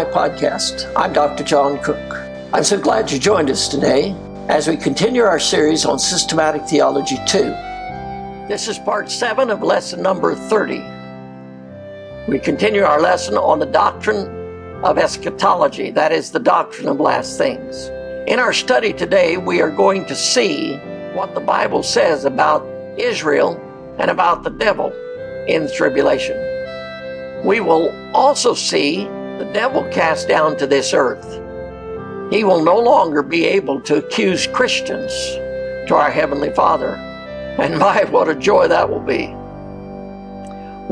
my 0.00 0.10
podcast. 0.10 0.90
I'm 0.96 1.12
Dr. 1.12 1.44
John 1.44 1.78
Cook. 1.82 2.14
I'm 2.54 2.64
so 2.64 2.80
glad 2.80 3.10
you 3.10 3.18
joined 3.18 3.50
us 3.50 3.68
today 3.68 4.16
as 4.48 4.66
we 4.66 4.78
continue 4.78 5.24
our 5.24 5.38
series 5.38 5.84
on 5.84 5.98
Systematic 5.98 6.62
Theology 6.66 7.18
2. 7.26 7.38
This 8.48 8.66
is 8.66 8.78
part 8.78 9.10
7 9.10 9.50
of 9.50 9.62
lesson 9.62 10.02
number 10.02 10.34
30. 10.34 10.82
We 12.28 12.38
continue 12.38 12.82
our 12.82 12.98
lesson 12.98 13.34
on 13.34 13.58
the 13.58 13.66
doctrine 13.66 14.26
of 14.82 14.96
eschatology, 14.96 15.90
that 15.90 16.12
is, 16.12 16.30
the 16.30 16.40
doctrine 16.40 16.88
of 16.88 16.98
last 16.98 17.36
things. 17.36 17.88
In 18.26 18.38
our 18.38 18.54
study 18.54 18.94
today, 18.94 19.36
we 19.36 19.60
are 19.60 19.70
going 19.70 20.06
to 20.06 20.14
see 20.14 20.76
what 21.12 21.34
the 21.34 21.42
Bible 21.42 21.82
says 21.82 22.24
about 22.24 22.64
Israel 22.98 23.60
and 23.98 24.10
about 24.10 24.44
the 24.44 24.50
devil 24.50 24.94
in 25.46 25.64
the 25.64 25.70
tribulation. 25.70 26.38
We 27.44 27.60
will 27.60 27.90
also 28.14 28.54
see 28.54 29.06
the 29.40 29.50
devil 29.54 29.82
cast 29.90 30.28
down 30.28 30.54
to 30.58 30.66
this 30.66 30.92
earth. 30.92 31.40
He 32.30 32.44
will 32.44 32.62
no 32.62 32.78
longer 32.78 33.22
be 33.22 33.46
able 33.46 33.80
to 33.80 33.96
accuse 33.96 34.46
Christians 34.46 35.10
to 35.88 35.94
our 35.94 36.10
Heavenly 36.10 36.50
Father. 36.50 36.96
And 37.58 37.78
my, 37.78 38.04
what 38.04 38.28
a 38.28 38.34
joy 38.34 38.68
that 38.68 38.90
will 38.90 39.00
be. 39.00 39.34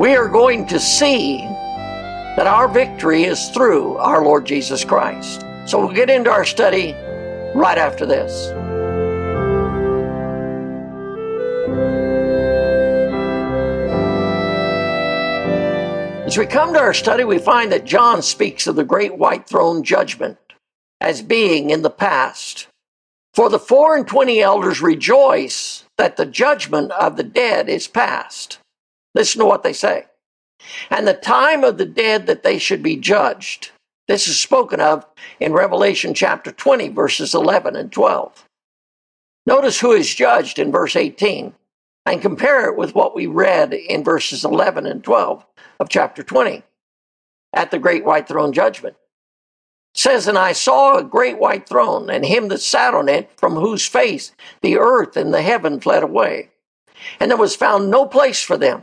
We 0.01 0.17
are 0.17 0.29
going 0.29 0.67
to 0.69 0.81
see 0.81 1.41
that 2.39 2.47
our 2.47 2.69
victory 2.69 3.25
is 3.25 3.51
through 3.51 3.99
our 3.99 4.25
Lord 4.25 4.47
Jesus 4.47 4.83
Christ. 4.83 5.45
So 5.67 5.79
we'll 5.79 5.95
get 5.95 6.09
into 6.09 6.31
our 6.31 6.47
study 6.47 6.95
right 7.55 7.77
after 7.77 8.07
this. 8.07 8.49
As 16.29 16.37
we 16.37 16.45
come 16.45 16.75
to 16.75 16.79
our 16.79 16.93
study, 16.93 17.25
we 17.25 17.39
find 17.39 17.73
that 17.73 17.87
John 17.87 18.21
speaks 18.21 18.67
of 18.67 18.77
the 18.77 18.85
great 18.85 19.17
white 19.17 19.49
throne 19.49 19.83
judgment 19.83 20.37
as 21.01 21.23
being 21.23 21.71
in 21.71 21.81
the 21.81 21.89
past. 21.89 22.67
For 23.33 23.49
the 23.49 23.59
four 23.59 23.97
and 23.97 24.07
twenty 24.07 24.43
elders 24.43 24.83
rejoice 24.83 25.85
that 25.97 26.19
the 26.19 26.27
judgment 26.27 26.93
of 26.93 27.17
the 27.17 27.23
dead 27.23 27.71
is 27.71 27.89
past. 27.89 28.59
Listen 29.15 29.39
to 29.39 29.47
what 29.47 29.63
they 29.63 29.73
say. 29.73 30.05
And 30.91 31.09
the 31.09 31.15
time 31.15 31.65
of 31.65 31.79
the 31.79 31.87
dead 31.87 32.27
that 32.27 32.43
they 32.43 32.59
should 32.59 32.83
be 32.83 32.97
judged. 32.97 33.71
This 34.07 34.29
is 34.29 34.39
spoken 34.39 34.83
of 34.83 35.07
in 35.41 35.55
Revelation 35.55 36.13
chapter 36.13 36.53
20, 36.53 36.89
verses 36.89 37.35
11 37.35 37.75
and 37.75 37.91
12. 37.91 38.45
Notice 39.47 39.81
who 39.81 39.93
is 39.93 40.15
judged 40.15 40.59
in 40.59 40.73
verse 40.73 40.95
18 40.95 41.55
and 42.05 42.21
compare 42.21 42.69
it 42.69 42.77
with 42.77 42.95
what 42.95 43.15
we 43.15 43.27
read 43.27 43.73
in 43.73 44.05
verses 44.05 44.45
11 44.45 44.85
and 44.85 45.03
12 45.03 45.47
of 45.81 45.89
chapter 45.89 46.23
20 46.23 46.63
at 47.53 47.71
the 47.71 47.79
great 47.79 48.05
white 48.05 48.29
throne 48.29 48.53
judgment. 48.53 48.97
Says, 49.95 50.29
And 50.29 50.39
I 50.39 50.53
saw 50.53 50.97
a 50.97 51.05
great 51.05 51.39
white 51.39 51.69
throne, 51.69 52.11
and 52.11 52.25
him 52.25 52.49
that 52.49 52.61
sat 52.61 52.95
on 52.95 53.09
it, 53.09 53.31
from 53.37 53.55
whose 53.55 53.87
face 53.87 54.33
the 54.61 54.79
earth 54.79 55.17
and 55.17 55.33
the 55.33 55.43
heaven 55.43 55.81
fled 55.81 56.03
away. 56.03 56.51
And 57.19 57.31
there 57.31 57.39
was 57.39 57.57
found 57.57 57.91
no 57.91 58.07
place 58.07 58.43
for 58.43 58.57
them. 58.57 58.83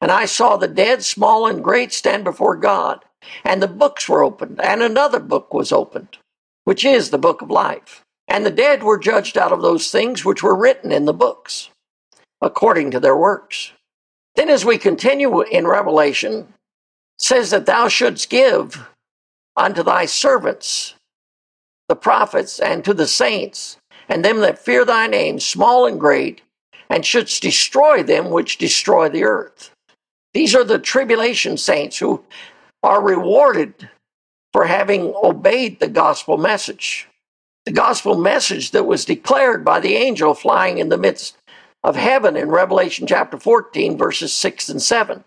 And 0.00 0.10
I 0.10 0.24
saw 0.24 0.56
the 0.56 0.68
dead, 0.68 1.04
small 1.04 1.46
and 1.46 1.62
great, 1.62 1.92
stand 1.92 2.24
before 2.24 2.56
God. 2.56 3.04
And 3.44 3.62
the 3.62 3.68
books 3.68 4.08
were 4.08 4.24
opened, 4.24 4.60
and 4.62 4.82
another 4.82 5.20
book 5.20 5.52
was 5.52 5.72
opened, 5.72 6.16
which 6.64 6.84
is 6.84 7.10
the 7.10 7.18
book 7.18 7.42
of 7.42 7.50
life. 7.50 8.02
And 8.26 8.46
the 8.46 8.50
dead 8.50 8.82
were 8.82 8.98
judged 8.98 9.36
out 9.36 9.52
of 9.52 9.60
those 9.60 9.90
things 9.90 10.24
which 10.24 10.42
were 10.42 10.56
written 10.56 10.90
in 10.90 11.04
the 11.04 11.12
books, 11.12 11.68
according 12.40 12.92
to 12.92 13.00
their 13.00 13.16
works. 13.16 13.72
Then, 14.36 14.48
as 14.48 14.64
we 14.64 14.78
continue 14.78 15.42
in 15.42 15.66
Revelation, 15.66 16.54
says 17.18 17.50
that 17.50 17.66
thou 17.66 17.88
shouldst 17.88 18.30
give 18.30 18.88
unto 19.56 19.82
thy 19.82 20.06
servants, 20.06 20.94
the 21.88 21.96
prophets, 21.96 22.58
and 22.58 22.84
to 22.84 22.94
the 22.94 23.06
saints, 23.06 23.76
and 24.08 24.24
them 24.24 24.40
that 24.40 24.58
fear 24.58 24.84
thy 24.84 25.06
name, 25.06 25.38
small 25.40 25.86
and 25.86 26.00
great, 26.00 26.42
and 26.88 27.04
shouldst 27.04 27.42
destroy 27.42 28.02
them 28.02 28.30
which 28.30 28.58
destroy 28.58 29.08
the 29.08 29.24
earth. 29.24 29.70
These 30.32 30.54
are 30.54 30.64
the 30.64 30.78
tribulation 30.78 31.56
saints 31.56 31.98
who 31.98 32.24
are 32.82 33.02
rewarded 33.02 33.90
for 34.52 34.66
having 34.66 35.12
obeyed 35.22 35.78
the 35.78 35.88
gospel 35.88 36.36
message. 36.36 37.08
The 37.66 37.72
gospel 37.72 38.16
message 38.16 38.70
that 38.70 38.86
was 38.86 39.04
declared 39.04 39.64
by 39.64 39.80
the 39.80 39.94
angel 39.94 40.34
flying 40.34 40.78
in 40.78 40.88
the 40.88 40.98
midst 40.98 41.36
of 41.82 41.96
heaven 41.96 42.36
in 42.36 42.48
Revelation 42.48 43.06
chapter 43.06 43.38
14, 43.38 43.96
verses 43.96 44.34
6 44.34 44.68
and 44.68 44.82
7. 44.82 45.24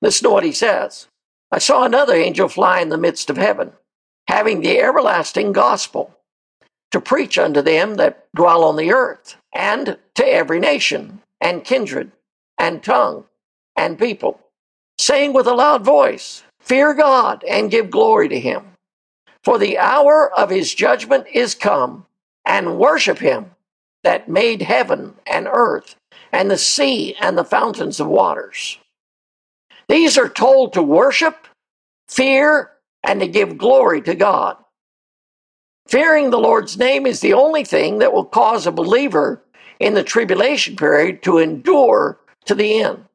Listen 0.00 0.24
to 0.24 0.30
what 0.30 0.44
he 0.44 0.52
says. 0.52 1.08
I 1.50 1.58
saw 1.58 1.84
another 1.84 2.14
angel 2.14 2.48
fly 2.48 2.80
in 2.80 2.90
the 2.90 2.98
midst 2.98 3.28
of 3.28 3.36
heaven, 3.36 3.72
having 4.28 4.60
the 4.60 4.78
everlasting 4.78 5.52
gospel 5.52 6.16
to 6.92 7.00
preach 7.00 7.38
unto 7.38 7.60
them 7.62 7.96
that 7.96 8.26
dwell 8.34 8.64
on 8.64 8.76
the 8.76 8.92
earth, 8.92 9.36
and 9.54 9.98
to 10.14 10.24
every 10.24 10.60
nation, 10.60 11.20
and 11.40 11.64
kindred, 11.64 12.12
and 12.58 12.82
tongue, 12.82 13.24
and 13.76 13.98
people, 13.98 14.40
saying 14.98 15.32
with 15.32 15.46
a 15.46 15.54
loud 15.54 15.84
voice, 15.84 16.42
Fear 16.60 16.94
God 16.94 17.42
and 17.48 17.70
give 17.70 17.90
glory 17.90 18.28
to 18.28 18.38
him, 18.38 18.76
for 19.42 19.58
the 19.58 19.78
hour 19.78 20.30
of 20.36 20.50
his 20.50 20.74
judgment 20.74 21.26
is 21.32 21.54
come, 21.54 22.06
and 22.44 22.78
worship 22.78 23.18
him 23.18 23.52
that 24.02 24.28
made 24.28 24.62
heaven 24.62 25.14
and 25.26 25.48
earth 25.50 25.96
and 26.32 26.50
the 26.50 26.58
sea 26.58 27.14
and 27.20 27.36
the 27.36 27.44
fountains 27.44 28.00
of 28.00 28.06
waters. 28.06 28.78
These 29.88 30.16
are 30.16 30.28
told 30.28 30.72
to 30.72 30.82
worship, 30.82 31.48
fear, 32.08 32.70
and 33.02 33.20
to 33.20 33.26
give 33.26 33.58
glory 33.58 34.00
to 34.02 34.14
God. 34.14 34.56
Fearing 35.88 36.30
the 36.30 36.38
Lord's 36.38 36.78
name 36.78 37.06
is 37.06 37.20
the 37.20 37.32
only 37.32 37.64
thing 37.64 37.98
that 37.98 38.12
will 38.12 38.24
cause 38.24 38.66
a 38.66 38.72
believer 38.72 39.42
in 39.80 39.94
the 39.94 40.04
tribulation 40.04 40.76
period 40.76 41.22
to 41.22 41.38
endure 41.38 42.20
to 42.44 42.54
the 42.54 42.80
end, 42.82 43.06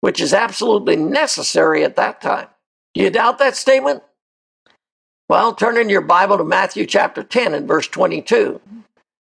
which 0.00 0.20
is 0.20 0.34
absolutely 0.34 0.96
necessary 0.96 1.84
at 1.84 1.96
that 1.96 2.20
time. 2.20 2.48
Do 2.94 3.02
you 3.02 3.10
doubt 3.10 3.38
that 3.38 3.54
statement? 3.54 4.02
Well, 5.28 5.54
turn 5.54 5.76
in 5.76 5.88
your 5.88 6.00
Bible 6.00 6.38
to 6.38 6.44
Matthew 6.44 6.84
chapter 6.84 7.22
10 7.22 7.54
and 7.54 7.68
verse 7.68 7.86
22. 7.86 8.60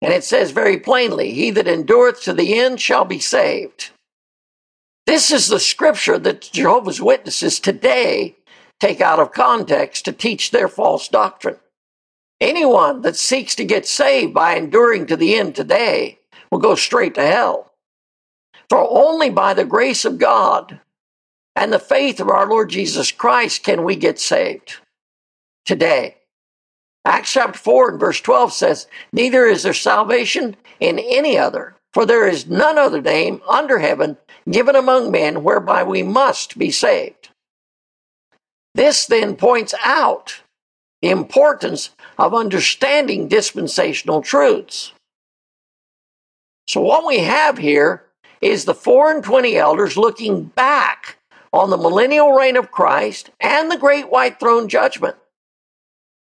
And 0.03 0.13
it 0.13 0.25
says 0.25 0.51
very 0.51 0.79
plainly, 0.79 1.33
He 1.33 1.51
that 1.51 1.69
endureth 1.69 2.23
to 2.23 2.33
the 2.33 2.59
end 2.59 2.81
shall 2.81 3.05
be 3.05 3.19
saved. 3.19 3.91
This 5.07 5.31
is 5.31 5.49
the 5.49 5.61
scripture 5.61 6.19
that 6.19 6.51
Jehovah's 6.53 7.01
Witnesses 7.01 7.61
today 7.61 8.37
take 8.79 9.01
out 9.01 9.19
of 9.19 9.33
context 9.33 10.05
to 10.05 10.13
teach 10.13 10.51
their 10.51 10.69
false 10.69 11.09
doctrine. 11.09 11.57
Anyone 12.41 13.03
that 13.03 13.17
seeks 13.17 13.55
to 13.57 13.65
get 13.65 13.87
saved 13.87 14.33
by 14.33 14.55
enduring 14.55 15.07
to 15.07 15.17
the 15.17 15.35
end 15.35 15.55
today 15.55 16.21
will 16.51 16.59
go 16.59 16.75
straight 16.75 17.15
to 17.17 17.27
hell. 17.27 17.73
For 18.71 18.79
only 18.89 19.29
by 19.29 19.53
the 19.53 19.65
grace 19.65 20.05
of 20.05 20.19
God 20.19 20.81
and 21.55 21.73
the 21.73 21.79
faith 21.79 22.21
of 22.21 22.31
our 22.31 22.49
Lord 22.49 22.71
Jesus 22.71 23.13
Christ 23.13 23.63
can 23.63 23.85
we 23.85 23.97
get 23.97 24.19
saved 24.19 24.79
today. 25.67 26.17
Acts 27.05 27.33
chapter 27.33 27.59
4 27.59 27.93
and 27.93 28.01
verse 28.01 28.21
12 28.21 28.53
says, 28.53 28.87
Neither 29.13 29.47
is 29.47 29.63
there 29.63 29.73
salvation 29.73 30.57
in 30.81 30.99
any 30.99 31.39
other, 31.39 31.75
for 31.93 32.05
there 32.05 32.29
is 32.29 32.47
none 32.47 32.79
other 32.79 33.01
name 33.01 33.41
under 33.49 33.79
heaven 33.79 34.19
given 34.51 34.77
among 34.77 35.11
men 35.11 35.43
whereby 35.43 35.83
we 35.83 36.03
must 36.03 36.59
be 36.59 36.71
saved. 36.71 37.31
This 38.75 39.07
then 39.07 39.37
points 39.37 39.75
out 39.83 40.43
the 41.03 41.09
importance 41.09 41.91
of 42.19 42.35
understanding 42.35 43.29
dispensational 43.29 44.23
truths. 44.23 44.93
So, 46.69 46.81
what 46.83 47.07
we 47.07 47.19
have 47.19 47.59
here 47.59 48.05
is 48.41 48.65
the 48.65 48.75
four 48.75 49.11
and 49.11 49.25
twenty 49.25 49.57
elders 49.57 49.97
looking 49.97 50.45
back 50.45 51.17
on 51.53 51.71
the 51.71 51.77
millennial 51.77 52.33
reign 52.33 52.57
of 52.57 52.71
Christ 52.71 53.31
and 53.41 53.71
the 53.71 53.77
great 53.77 54.11
white 54.11 54.39
throne 54.39 54.69
judgment. 54.69 55.17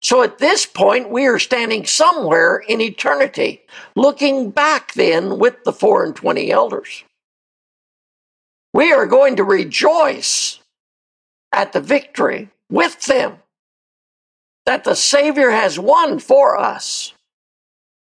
So 0.02 0.24
at 0.24 0.40
this 0.40 0.66
point, 0.66 1.12
we 1.12 1.28
are 1.28 1.38
standing 1.38 1.86
somewhere 1.86 2.58
in 2.58 2.82
eternity, 2.82 3.62
looking 3.96 4.50
back 4.50 4.94
then 4.94 5.38
with 5.38 5.64
the 5.64 5.72
four 5.72 6.04
and 6.04 6.16
twenty 6.16 6.52
elders. 6.52 7.04
We 8.74 8.92
are 8.92 9.06
going 9.06 9.36
to 9.36 9.44
rejoice 9.44 10.60
at 11.52 11.74
the 11.74 11.82
victory 11.82 12.50
with 12.70 13.06
them 13.06 13.38
that 14.66 14.84
the 14.84 14.96
Savior 14.96 15.52
has 15.52 15.78
won 15.78 16.20
for 16.20 16.58
us. 16.58 17.14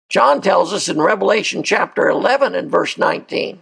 John 0.09 0.41
tells 0.41 0.73
us 0.73 0.89
in 0.89 1.01
Revelation 1.01 1.63
chapter 1.63 2.09
11 2.09 2.55
and 2.55 2.71
verse 2.71 2.99
19, 2.99 3.61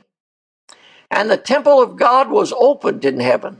and 1.10 1.30
the 1.30 1.36
temple 1.36 1.82
of 1.82 1.96
God 1.96 2.30
was 2.30 2.52
opened 2.52 3.04
in 3.04 3.20
heaven, 3.20 3.58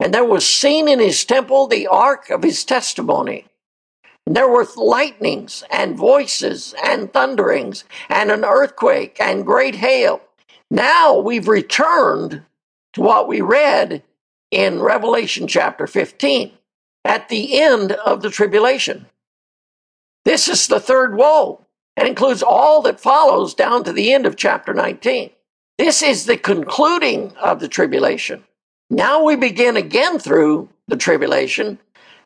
and 0.00 0.12
there 0.12 0.24
was 0.24 0.48
seen 0.48 0.88
in 0.88 0.98
his 0.98 1.24
temple 1.24 1.66
the 1.66 1.86
ark 1.86 2.30
of 2.30 2.42
his 2.42 2.64
testimony. 2.64 3.46
There 4.26 4.48
were 4.48 4.66
lightnings 4.76 5.64
and 5.70 5.96
voices 5.96 6.74
and 6.82 7.12
thunderings 7.12 7.84
and 8.08 8.30
an 8.30 8.44
earthquake 8.44 9.18
and 9.20 9.44
great 9.44 9.76
hail. 9.76 10.22
Now 10.70 11.18
we've 11.18 11.48
returned 11.48 12.42
to 12.94 13.00
what 13.00 13.28
we 13.28 13.40
read 13.40 14.02
in 14.50 14.80
Revelation 14.80 15.46
chapter 15.46 15.86
15. 15.86 16.52
at 17.04 17.28
the 17.28 17.60
end 17.60 17.92
of 17.92 18.22
the 18.22 18.30
tribulation. 18.30 19.06
This 20.24 20.48
is 20.48 20.66
the 20.66 20.80
third 20.80 21.16
woe 21.16 21.60
and 21.96 22.08
includes 22.08 22.42
all 22.42 22.82
that 22.82 23.00
follows 23.00 23.54
down 23.54 23.84
to 23.84 23.92
the 23.92 24.12
end 24.12 24.26
of 24.26 24.36
chapter 24.36 24.72
19. 24.72 25.30
This 25.76 26.02
is 26.02 26.24
the 26.24 26.36
concluding 26.36 27.36
of 27.36 27.60
the 27.60 27.68
tribulation. 27.68 28.44
Now 28.90 29.22
we 29.22 29.36
begin 29.36 29.76
again 29.76 30.18
through 30.18 30.70
the 30.88 30.96
tribulation, 30.96 31.78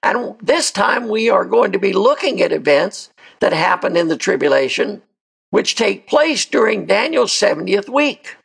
and 0.03 0.37
this 0.43 0.71
time 0.71 1.09
we 1.09 1.29
are 1.29 1.45
going 1.45 1.73
to 1.73 1.79
be 1.79 1.93
looking 1.93 2.41
at 2.41 2.53
events 2.53 3.11
that 3.41 3.53
happen 3.53 3.97
in 3.97 4.09
the 4.09 4.17
tribulation, 4.17 5.03
which 5.51 5.75
take 5.75 6.07
place 6.07 6.45
during 6.45 6.87
Daniel's 6.87 7.33
70th 7.33 7.89
week. 7.89 8.37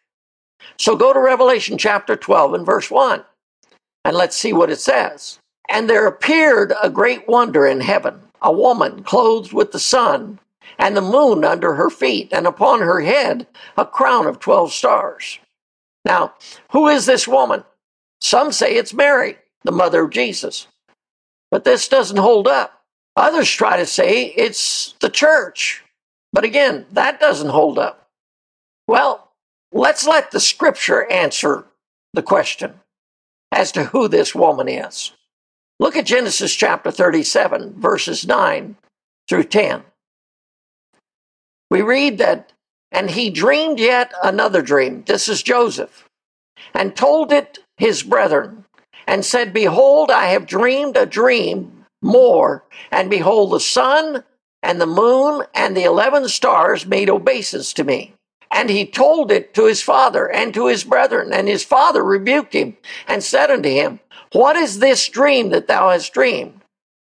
So 0.78 0.96
go 0.96 1.14
to 1.14 1.20
Revelation 1.20 1.78
chapter 1.78 2.16
12 2.16 2.54
and 2.54 2.66
verse 2.66 2.90
1, 2.90 3.24
and 4.06 4.16
let's 4.16 4.36
see 4.36 4.54
what 4.54 4.72
it 4.72 4.80
says. 4.80 5.40
And 5.70 5.90
there 5.90 6.08
appeared 6.08 6.74
a 6.82 6.90
great 6.90 7.28
wonder 7.28 7.66
in 7.66 7.82
heaven, 7.82 8.22
a 8.42 8.52
woman 8.52 9.04
clothed 9.04 9.54
with 9.54 9.72
the 9.72 9.80
sun, 9.80 10.40
and 10.80 10.98
the 10.98 11.02
moon 11.02 11.46
under 11.46 11.76
her 11.76 11.90
feet, 11.90 12.30
and 12.32 12.48
upon 12.48 12.80
her 12.80 13.02
head 13.02 13.48
a 13.78 13.86
crown 13.86 14.26
of 14.26 14.40
12 14.40 14.74
stars. 14.74 15.40
Now, 16.06 16.34
who 16.72 16.88
is 16.88 17.06
this 17.06 17.28
woman? 17.28 17.64
Some 18.20 18.52
say 18.52 18.76
it's 18.76 18.94
Mary, 18.94 19.38
the 19.64 19.72
mother 19.72 20.04
of 20.04 20.12
Jesus. 20.12 20.68
But 21.54 21.66
this 21.66 21.88
doesn't 21.88 22.18
hold 22.18 22.48
up. 22.48 22.82
Others 23.16 23.52
try 23.52 23.78
to 23.78 23.86
say 23.86 24.24
it's 24.26 24.96
the 25.02 25.10
church. 25.12 25.84
But 26.32 26.46
again, 26.46 26.88
that 26.94 27.20
doesn't 27.20 27.52
hold 27.52 27.78
up. 27.78 28.10
Well, 28.88 29.30
let's 29.72 30.08
let 30.08 30.32
the 30.32 30.40
scripture 30.40 31.06
answer 31.12 31.66
the 32.12 32.24
question 32.24 32.80
as 33.52 33.72
to 33.74 33.84
who 33.84 34.08
this 34.08 34.34
woman 34.34 34.68
is. 34.68 35.12
Look 35.80 35.96
at 35.96 36.08
Genesis 36.08 36.56
chapter 36.56 36.90
37, 36.90 37.80
verses 37.80 38.26
9 38.26 38.76
through 39.30 39.44
10. 39.44 39.84
We 41.70 41.84
read 41.84 42.18
that, 42.18 42.52
and 42.92 43.12
he 43.12 43.30
dreamed 43.30 43.78
yet 43.78 44.12
another 44.24 44.64
dream. 44.64 45.04
This 45.06 45.30
is 45.30 45.44
Joseph, 45.44 46.10
and 46.74 46.96
told 46.96 47.32
it 47.32 47.60
his 47.78 48.02
brethren, 48.02 48.66
and 49.08 49.26
said, 49.26 49.54
Behold, 49.54 50.12
I 50.12 50.28
have 50.28 50.46
dreamed 50.46 50.98
a 50.98 51.06
dream 51.06 51.86
more, 52.02 52.64
and 52.92 53.10
behold, 53.10 53.52
the 53.52 53.60
sun 53.60 54.24
and 54.62 54.80
the 54.80 54.86
moon 54.86 55.46
and 55.54 55.76
the 55.76 55.84
eleven 55.84 56.28
stars 56.28 56.86
made 56.86 57.10
obeisance 57.10 57.74
to 57.74 57.84
me. 57.84 58.14
And 58.52 58.70
he 58.70 58.86
told 58.86 59.32
it 59.32 59.54
to 59.56 59.66
his 59.66 59.82
father 59.82 60.30
and 60.30 60.54
to 60.54 60.68
his 60.68 60.84
brethren, 60.84 61.34
and 61.34 61.48
his 61.48 61.64
father 61.64 62.04
rebuked 62.04 62.54
him 62.54 62.78
and 63.08 63.24
said 63.24 63.50
unto 63.50 63.70
him, 63.70 64.00
What 64.32 64.56
is 64.56 64.80
this 64.80 65.10
dream 65.10 65.50
that 65.50 65.68
thou 65.68 65.90
hast 65.90 66.14
dreamed? 66.14 66.62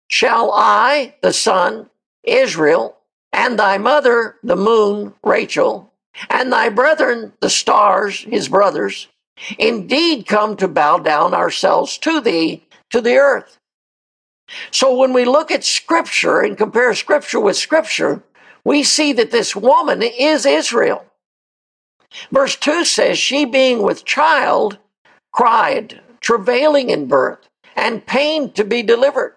Shall 0.10 0.52
I, 0.54 1.16
the 1.22 1.34
sun, 1.34 1.90
Israel, 2.24 2.98
and 3.34 3.60
thy 3.60 3.78
mother, 3.78 4.38
the 4.44 4.56
moon, 4.56 5.14
Rachel, 5.24 5.92
and 6.30 6.52
thy 6.52 6.70
brethren, 6.70 7.34
the 7.42 7.50
stars, 7.50 8.22
his 8.22 8.48
brothers, 8.48 9.08
indeed 9.58 10.28
come 10.28 10.56
to 10.58 10.68
bow 10.68 10.98
down 10.98 11.34
ourselves 11.34 11.98
to 12.00 12.22
thee, 12.22 12.64
to 12.90 13.02
the 13.02 13.16
earth. 13.16 13.60
So 14.72 14.96
when 14.96 15.14
we 15.14 15.26
look 15.26 15.52
at 15.52 15.64
Scripture 15.64 16.42
and 16.42 16.58
compare 16.58 16.94
Scripture 16.94 17.40
with 17.40 17.58
Scripture, 17.58 18.24
we 18.64 18.84
see 18.84 19.14
that 19.14 19.32
this 19.32 19.56
woman 19.56 20.02
is 20.02 20.46
Israel. 20.46 21.06
Verse 22.32 22.56
2 22.56 22.86
says, 22.86 23.18
She 23.18 23.46
being 23.46 23.82
with 23.82 24.06
child 24.06 24.78
cried, 25.32 26.02
travailing 26.22 26.90
in 26.90 27.08
birth, 27.08 27.50
and 27.76 28.06
pained 28.06 28.56
to 28.56 28.64
be 28.64 28.82
delivered. 28.82 29.36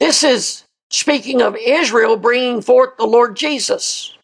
This 0.00 0.22
is 0.22 0.64
speaking 0.90 1.42
of 1.42 1.56
Israel 1.56 2.16
bringing 2.16 2.62
forth 2.62 2.96
the 2.96 3.06
Lord 3.06 3.36
Jesus. 3.36 4.15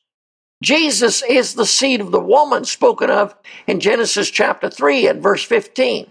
Jesus 0.62 1.22
is 1.22 1.54
the 1.54 1.66
seed 1.66 2.00
of 2.00 2.12
the 2.12 2.20
woman 2.20 2.64
spoken 2.64 3.10
of 3.10 3.34
in 3.66 3.80
Genesis 3.80 4.30
chapter 4.30 4.70
3 4.70 5.08
and 5.08 5.22
verse 5.22 5.42
15. 5.42 6.06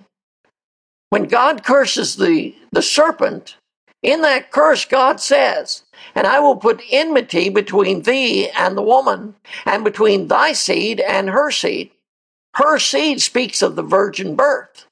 When 1.10 1.24
God 1.24 1.64
curses 1.64 2.18
the, 2.18 2.54
the 2.72 2.82
serpent, 2.82 3.56
in 4.04 4.22
that 4.24 4.52
curse, 4.52 4.84
God 4.84 5.22
says, 5.22 5.84
And 6.16 6.28
I 6.28 6.40
will 6.40 6.58
put 6.58 6.82
enmity 6.92 7.50
between 7.50 8.02
thee 8.02 8.50
and 8.50 8.76
the 8.76 8.82
woman, 8.82 9.36
and 9.66 9.86
between 9.86 10.28
thy 10.28 10.52
seed 10.52 11.00
and 11.00 11.30
her 11.30 11.50
seed. 11.50 11.92
Her 12.56 12.78
seed 12.78 13.22
speaks 13.22 13.62
of 13.62 13.76
the 13.76 13.84
virgin 13.84 14.36
birth. 14.36 14.86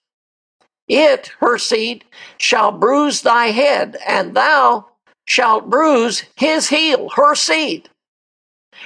It, 0.88 1.32
her 1.40 1.58
seed, 1.58 2.06
shall 2.38 2.72
bruise 2.72 3.24
thy 3.24 3.48
head, 3.48 3.98
and 4.08 4.36
thou 4.36 4.88
shalt 5.28 5.70
bruise 5.70 6.24
his 6.38 6.70
heel, 6.70 7.10
her 7.16 7.36
seed. 7.36 7.90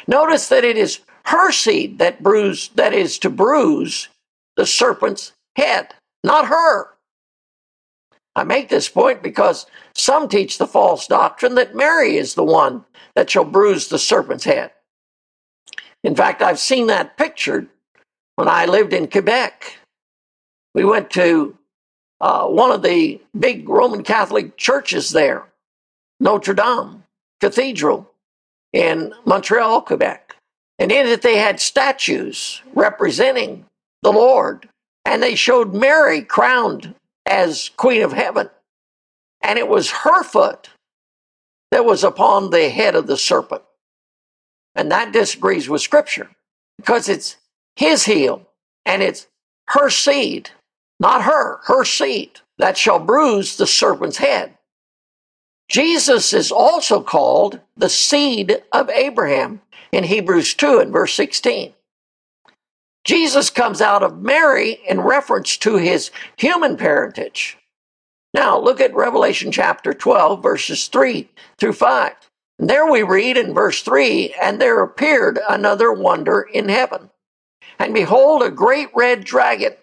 Notice 0.07 0.49
that 0.49 0.63
it 0.63 0.77
is 0.77 0.99
her 1.25 1.51
seed 1.51 1.99
that 1.99 2.21
bruise 2.21 2.69
that 2.75 2.93
is 2.93 3.17
to 3.19 3.29
bruise 3.29 4.09
the 4.55 4.65
serpent's 4.65 5.33
head, 5.55 5.93
not 6.23 6.47
her. 6.47 6.89
I 8.35 8.43
make 8.43 8.69
this 8.69 8.89
point 8.89 9.21
because 9.21 9.65
some 9.95 10.27
teach 10.27 10.57
the 10.57 10.67
false 10.67 11.07
doctrine 11.07 11.55
that 11.55 11.75
Mary 11.75 12.17
is 12.17 12.33
the 12.33 12.43
one 12.43 12.83
that 13.15 13.29
shall 13.29 13.45
bruise 13.45 13.87
the 13.87 13.99
serpent's 13.99 14.43
head. 14.43 14.71
In 16.03 16.15
fact, 16.15 16.41
I've 16.41 16.59
seen 16.59 16.87
that 16.87 17.17
pictured 17.17 17.69
when 18.35 18.47
I 18.47 18.65
lived 18.65 18.91
in 18.91 19.07
Quebec. 19.07 19.77
We 20.73 20.83
went 20.83 21.11
to 21.11 21.57
uh, 22.19 22.47
one 22.47 22.71
of 22.71 22.81
the 22.81 23.21
big 23.37 23.69
Roman 23.69 24.03
Catholic 24.03 24.57
churches 24.57 25.11
there, 25.11 25.45
Notre 26.19 26.53
Dame 26.53 27.03
Cathedral 27.39 28.12
in 28.73 29.13
Montreal, 29.25 29.81
Quebec. 29.81 30.35
And 30.79 30.91
in 30.91 31.07
it, 31.07 31.21
they 31.21 31.37
had 31.37 31.59
statues 31.59 32.61
representing 32.73 33.65
the 34.01 34.11
Lord. 34.11 34.67
And 35.05 35.21
they 35.21 35.35
showed 35.35 35.73
Mary 35.73 36.21
crowned 36.21 36.95
as 37.25 37.69
Queen 37.77 38.01
of 38.01 38.11
Heaven. 38.11 38.49
And 39.41 39.59
it 39.59 39.67
was 39.67 39.91
her 39.91 40.23
foot 40.23 40.69
that 41.71 41.85
was 41.85 42.03
upon 42.03 42.49
the 42.49 42.69
head 42.69 42.95
of 42.95 43.07
the 43.07 43.17
serpent. 43.17 43.61
And 44.75 44.91
that 44.91 45.13
disagrees 45.13 45.69
with 45.69 45.81
Scripture 45.81 46.29
because 46.77 47.07
it's 47.09 47.37
his 47.75 48.05
heel 48.05 48.47
and 48.85 49.03
it's 49.03 49.27
her 49.69 49.89
seed, 49.89 50.49
not 50.99 51.23
her, 51.23 51.59
her 51.65 51.83
seed, 51.83 52.39
that 52.57 52.77
shall 52.77 52.99
bruise 52.99 53.57
the 53.57 53.67
serpent's 53.67 54.17
head. 54.17 54.57
Jesus 55.69 56.33
is 56.33 56.51
also 56.51 57.01
called 57.01 57.59
the 57.75 57.89
seed 57.89 58.63
of 58.71 58.89
Abraham 58.89 59.61
in 59.91 60.03
Hebrews 60.03 60.53
2 60.53 60.79
and 60.79 60.91
verse 60.91 61.13
16. 61.13 61.73
Jesus 63.03 63.49
comes 63.49 63.81
out 63.81 64.03
of 64.03 64.21
Mary 64.21 64.79
in 64.87 65.01
reference 65.01 65.57
to 65.57 65.75
his 65.75 66.11
human 66.37 66.77
parentage. 66.77 67.57
Now, 68.33 68.59
look 68.59 68.81
at 68.81 68.95
Revelation 68.95 69.51
chapter 69.51 69.93
12, 69.93 70.41
verses 70.41 70.87
3 70.87 71.29
through 71.59 71.73
5. 71.73 72.13
And 72.59 72.69
there 72.69 72.89
we 72.89 73.03
read 73.03 73.37
in 73.37 73.53
verse 73.53 73.81
3 73.81 74.33
And 74.41 74.61
there 74.61 74.81
appeared 74.81 75.39
another 75.49 75.91
wonder 75.91 76.41
in 76.41 76.69
heaven. 76.69 77.09
And 77.77 77.93
behold, 77.93 78.41
a 78.41 78.49
great 78.49 78.89
red 78.95 79.23
dragon. 79.23 79.73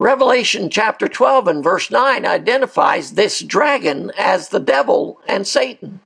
Revelation 0.00 0.70
chapter 0.70 1.08
12 1.08 1.48
and 1.48 1.64
verse 1.64 1.90
9 1.90 2.24
identifies 2.24 3.12
this 3.12 3.40
dragon 3.40 4.12
as 4.16 4.48
the 4.48 4.60
devil 4.60 5.20
and 5.26 5.46
Satan. 5.46 6.00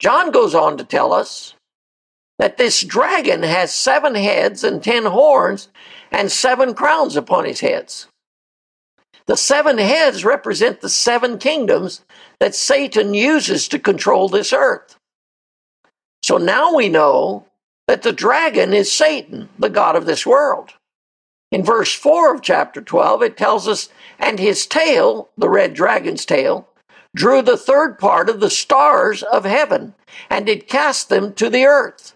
John 0.00 0.32
goes 0.32 0.54
on 0.54 0.76
to 0.78 0.84
tell 0.84 1.12
us 1.12 1.54
that 2.38 2.56
this 2.56 2.82
dragon 2.82 3.42
has 3.42 3.74
seven 3.74 4.14
heads 4.14 4.64
and 4.64 4.82
ten 4.82 5.04
horns 5.04 5.68
and 6.10 6.30
seven 6.30 6.74
crowns 6.74 7.16
upon 7.16 7.44
his 7.44 7.60
heads. 7.60 8.08
The 9.26 9.36
seven 9.36 9.78
heads 9.78 10.24
represent 10.24 10.80
the 10.80 10.88
seven 10.88 11.38
kingdoms 11.38 12.04
that 12.40 12.54
Satan 12.54 13.12
uses 13.14 13.68
to 13.68 13.78
control 13.78 14.28
this 14.28 14.52
earth. 14.52 14.96
So 16.22 16.38
now 16.38 16.74
we 16.74 16.88
know 16.88 17.44
that 17.86 18.02
the 18.02 18.12
dragon 18.12 18.72
is 18.72 18.90
Satan, 18.90 19.48
the 19.58 19.70
God 19.70 19.96
of 19.96 20.06
this 20.06 20.26
world. 20.26 20.72
In 21.50 21.64
verse 21.64 21.94
4 21.94 22.34
of 22.34 22.42
chapter 22.42 22.82
12, 22.82 23.22
it 23.22 23.36
tells 23.36 23.66
us, 23.66 23.88
and 24.18 24.38
his 24.38 24.66
tail, 24.66 25.30
the 25.36 25.48
red 25.48 25.72
dragon's 25.72 26.26
tail, 26.26 26.68
drew 27.16 27.40
the 27.40 27.56
third 27.56 27.98
part 27.98 28.28
of 28.28 28.40
the 28.40 28.50
stars 28.50 29.22
of 29.22 29.44
heaven 29.44 29.94
and 30.28 30.46
did 30.46 30.68
cast 30.68 31.08
them 31.08 31.32
to 31.34 31.48
the 31.48 31.64
earth. 31.64 32.14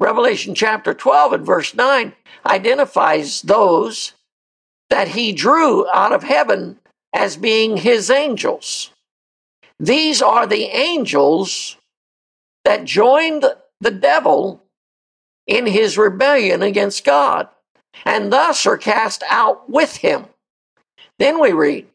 Revelation 0.00 0.54
chapter 0.54 0.92
12 0.92 1.32
and 1.34 1.46
verse 1.46 1.74
9 1.74 2.14
identifies 2.44 3.42
those 3.42 4.12
that 4.90 5.08
he 5.08 5.32
drew 5.32 5.88
out 5.90 6.12
of 6.12 6.24
heaven 6.24 6.78
as 7.14 7.36
being 7.36 7.78
his 7.78 8.10
angels. 8.10 8.90
These 9.78 10.20
are 10.20 10.46
the 10.46 10.64
angels 10.64 11.76
that 12.64 12.84
joined 12.84 13.44
the 13.80 13.90
devil 13.90 14.62
in 15.46 15.66
his 15.66 15.96
rebellion 15.96 16.62
against 16.62 17.04
God 17.04 17.48
and 18.04 18.32
thus 18.32 18.66
are 18.66 18.76
cast 18.76 19.22
out 19.28 19.68
with 19.68 19.96
him. 19.96 20.26
Then 21.18 21.40
we 21.40 21.52
read, 21.52 21.86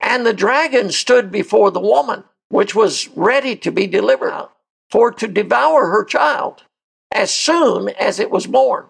And 0.00 0.24
the 0.24 0.32
dragon 0.32 0.90
stood 0.90 1.30
before 1.30 1.70
the 1.70 1.80
woman, 1.80 2.24
which 2.48 2.74
was 2.74 3.08
ready 3.16 3.56
to 3.56 3.70
be 3.70 3.86
delivered, 3.86 4.48
for 4.90 5.10
to 5.12 5.26
devour 5.26 5.86
her 5.86 6.04
child 6.04 6.64
as 7.12 7.32
soon 7.32 7.88
as 7.90 8.18
it 8.18 8.30
was 8.30 8.46
born. 8.46 8.86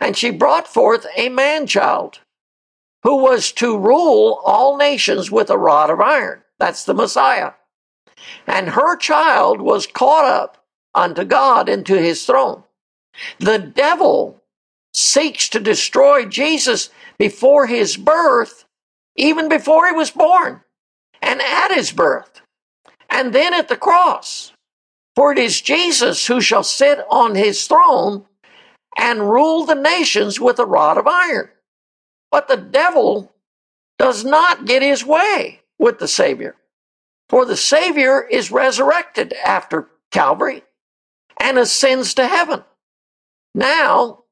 And 0.00 0.16
she 0.16 0.30
brought 0.30 0.66
forth 0.66 1.06
a 1.16 1.28
man 1.28 1.66
child 1.66 2.20
who 3.02 3.16
was 3.16 3.52
to 3.52 3.78
rule 3.78 4.40
all 4.44 4.76
nations 4.76 5.30
with 5.30 5.50
a 5.50 5.58
rod 5.58 5.90
of 5.90 6.00
iron. 6.00 6.42
That's 6.58 6.84
the 6.84 6.94
Messiah. 6.94 7.52
And 8.46 8.70
her 8.70 8.96
child 8.96 9.60
was 9.60 9.86
caught 9.86 10.24
up 10.24 10.64
unto 10.94 11.24
God 11.24 11.68
into 11.68 12.00
his 12.00 12.24
throne. 12.24 12.64
The 13.38 13.58
devil 13.58 14.37
seeks 14.94 15.48
to 15.50 15.60
destroy 15.60 16.24
Jesus 16.26 16.90
before 17.18 17.66
his 17.66 17.96
birth, 17.96 18.64
even 19.16 19.48
before 19.48 19.86
he 19.86 19.92
was 19.92 20.10
born, 20.10 20.62
and 21.20 21.40
at 21.40 21.74
his 21.74 21.92
birth, 21.92 22.40
and 23.10 23.32
then 23.32 23.54
at 23.54 23.68
the 23.68 23.76
cross. 23.76 24.52
For 25.16 25.32
it 25.32 25.38
is 25.38 25.60
Jesus 25.60 26.26
who 26.26 26.40
shall 26.40 26.62
sit 26.62 27.00
on 27.10 27.34
his 27.34 27.66
throne 27.66 28.24
and 28.96 29.30
rule 29.30 29.64
the 29.64 29.74
nations 29.74 30.40
with 30.40 30.58
a 30.58 30.66
rod 30.66 30.96
of 30.96 31.06
iron. 31.06 31.50
But 32.30 32.48
the 32.48 32.56
devil 32.56 33.32
does 33.98 34.24
not 34.24 34.64
get 34.64 34.82
his 34.82 35.04
way 35.04 35.60
with 35.78 35.98
the 35.98 36.08
Savior. 36.08 36.56
For 37.28 37.44
the 37.44 37.56
Savior 37.56 38.22
is 38.22 38.50
resurrected 38.50 39.34
after 39.44 39.88
Calvary 40.10 40.62
and 41.38 41.58
ascends 41.58 42.14
to 42.14 42.26
heaven. 42.26 42.64
Now, 43.54 44.24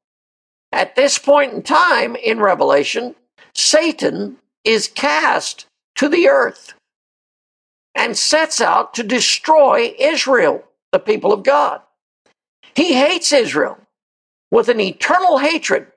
at 0.77 0.95
this 0.95 1.17
point 1.17 1.53
in 1.53 1.63
time 1.63 2.15
in 2.15 2.39
Revelation, 2.39 3.15
Satan 3.55 4.37
is 4.63 4.87
cast 4.87 5.65
to 5.95 6.07
the 6.07 6.29
earth 6.29 6.75
and 7.95 8.15
sets 8.15 8.61
out 8.61 8.93
to 8.93 9.01
destroy 9.01 9.95
Israel, 9.97 10.63
the 10.91 10.99
people 10.99 11.33
of 11.33 11.41
God. 11.41 11.81
He 12.75 12.93
hates 12.93 13.33
Israel 13.33 13.79
with 14.51 14.69
an 14.69 14.79
eternal 14.79 15.39
hatred 15.39 15.87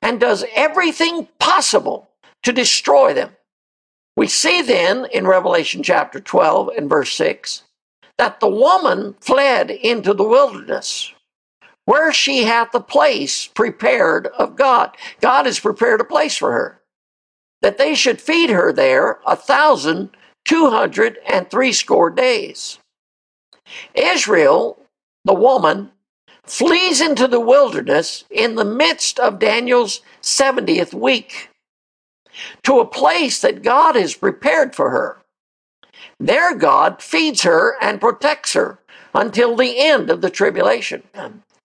and 0.00 0.18
does 0.18 0.46
everything 0.54 1.28
possible 1.38 2.08
to 2.42 2.50
destroy 2.50 3.12
them. 3.12 3.36
We 4.16 4.26
see 4.26 4.62
then 4.62 5.04
in 5.12 5.26
Revelation 5.26 5.82
chapter 5.82 6.18
12 6.18 6.70
and 6.78 6.88
verse 6.88 7.12
6 7.12 7.64
that 8.16 8.40
the 8.40 8.48
woman 8.48 9.16
fled 9.20 9.70
into 9.70 10.14
the 10.14 10.24
wilderness 10.24 11.12
where 11.84 12.12
she 12.12 12.44
hath 12.44 12.74
a 12.74 12.80
place 12.80 13.46
prepared 13.46 14.26
of 14.28 14.56
God. 14.56 14.96
God 15.20 15.46
has 15.46 15.58
prepared 15.60 16.00
a 16.00 16.04
place 16.04 16.36
for 16.36 16.52
her, 16.52 16.80
that 17.62 17.78
they 17.78 17.94
should 17.94 18.20
feed 18.20 18.50
her 18.50 18.72
there 18.72 19.20
a 19.26 19.36
thousand 19.36 20.10
two 20.44 20.70
hundred 20.70 21.18
and 21.28 21.50
threescore 21.50 22.10
days. 22.10 22.78
Israel, 23.94 24.78
the 25.24 25.34
woman, 25.34 25.90
flees 26.44 27.00
into 27.00 27.28
the 27.28 27.40
wilderness 27.40 28.24
in 28.30 28.56
the 28.56 28.64
midst 28.64 29.18
of 29.18 29.38
Daniel's 29.38 30.00
70th 30.22 30.92
week 30.92 31.50
to 32.64 32.80
a 32.80 32.86
place 32.86 33.40
that 33.40 33.62
God 33.62 33.94
has 33.94 34.14
prepared 34.14 34.74
for 34.74 34.90
her. 34.90 35.18
There, 36.18 36.54
God 36.54 37.02
feeds 37.02 37.42
her 37.42 37.76
and 37.80 38.00
protects 38.00 38.54
her 38.54 38.78
until 39.14 39.56
the 39.56 39.78
end 39.78 40.10
of 40.10 40.20
the 40.20 40.30
tribulation. 40.30 41.02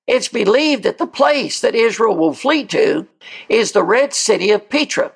It's 0.08 0.28
believed 0.28 0.84
that 0.84 0.98
the 0.98 1.08
place 1.08 1.62
that 1.62 1.76
Israel 1.76 2.16
will 2.16 2.34
flee 2.34 2.66
to 2.66 3.08
is 3.50 3.72
the 3.72 3.84
red 3.84 4.14
city 4.14 4.52
of 4.52 4.70
Petra, 4.70 5.12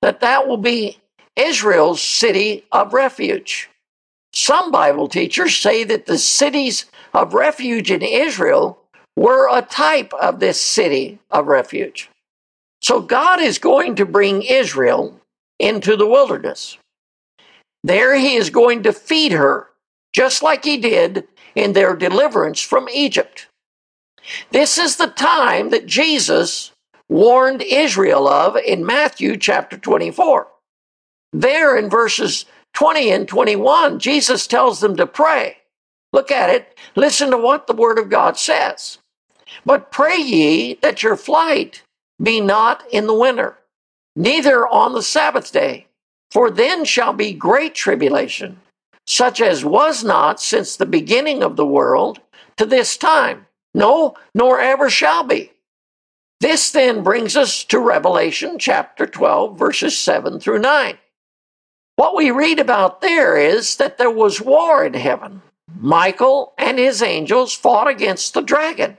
that 0.00 0.20
that 0.20 0.48
will 0.48 0.56
be 0.56 0.98
Israel's 1.36 2.00
city 2.02 2.64
of 2.72 2.94
refuge. 2.94 3.68
Some 4.32 4.70
Bible 4.70 5.08
teachers 5.08 5.56
say 5.56 5.84
that 5.84 6.06
the 6.06 6.18
cities 6.18 6.86
of 7.12 7.34
refuge 7.34 7.90
in 7.90 8.02
Israel 8.02 8.78
were 9.16 9.48
a 9.50 9.62
type 9.62 10.14
of 10.14 10.40
this 10.40 10.60
city 10.60 11.18
of 11.30 11.46
refuge. 11.46 12.10
So 12.80 13.00
God 13.00 13.40
is 13.40 13.58
going 13.58 13.96
to 13.96 14.06
bring 14.06 14.42
Israel 14.42 15.20
into 15.58 15.96
the 15.96 16.06
wilderness. 16.06 16.78
There 17.84 18.14
he 18.14 18.34
is 18.36 18.50
going 18.50 18.84
to 18.84 18.92
feed 18.92 19.32
her, 19.32 19.68
just 20.14 20.42
like 20.42 20.64
he 20.64 20.78
did 20.78 21.26
in 21.54 21.72
their 21.72 21.96
deliverance 21.96 22.60
from 22.60 22.88
Egypt. 22.88 23.48
This 24.50 24.78
is 24.78 24.96
the 24.96 25.08
time 25.08 25.70
that 25.70 25.86
Jesus 25.86 26.72
warned 27.08 27.62
Israel 27.62 28.28
of 28.28 28.56
in 28.56 28.86
Matthew 28.86 29.36
chapter 29.36 29.76
24. 29.76 30.46
There 31.32 31.76
in 31.76 31.90
verses 31.90 32.44
20 32.74 33.10
and 33.10 33.28
21, 33.28 33.98
Jesus 33.98 34.46
tells 34.46 34.80
them 34.80 34.96
to 34.96 35.06
pray. 35.06 35.58
Look 36.12 36.30
at 36.30 36.50
it. 36.50 36.78
Listen 36.96 37.30
to 37.30 37.38
what 37.38 37.66
the 37.66 37.72
word 37.72 37.98
of 37.98 38.10
God 38.10 38.36
says. 38.36 38.98
But 39.64 39.92
pray 39.92 40.16
ye 40.16 40.74
that 40.82 41.02
your 41.02 41.16
flight 41.16 41.82
be 42.22 42.40
not 42.40 42.84
in 42.90 43.06
the 43.06 43.14
winter, 43.14 43.58
neither 44.14 44.66
on 44.66 44.92
the 44.92 45.02
Sabbath 45.02 45.52
day, 45.52 45.86
for 46.30 46.50
then 46.50 46.84
shall 46.84 47.12
be 47.12 47.32
great 47.32 47.74
tribulation, 47.74 48.60
such 49.06 49.40
as 49.40 49.64
was 49.64 50.04
not 50.04 50.40
since 50.40 50.76
the 50.76 50.86
beginning 50.86 51.42
of 51.42 51.56
the 51.56 51.66
world 51.66 52.20
to 52.56 52.66
this 52.66 52.96
time 52.96 53.46
no, 53.74 54.14
nor 54.34 54.60
ever 54.60 54.90
shall 54.90 55.24
be. 55.24 55.52
This 56.40 56.70
then 56.70 57.02
brings 57.02 57.36
us 57.36 57.64
to 57.64 57.78
Revelation 57.78 58.58
chapter 58.58 59.06
12, 59.06 59.58
verses 59.58 59.98
7 59.98 60.40
through 60.40 60.60
9. 60.60 60.96
What 61.96 62.16
we 62.16 62.30
read 62.30 62.58
about 62.58 63.02
there 63.02 63.36
is 63.36 63.76
that 63.76 63.98
there 63.98 64.10
was 64.10 64.40
war 64.40 64.84
in 64.84 64.94
heaven. 64.94 65.42
Michael 65.78 66.54
and 66.56 66.78
his 66.78 67.02
angels 67.02 67.52
fought 67.52 67.88
against 67.88 68.32
the 68.32 68.40
dragon. 68.40 68.96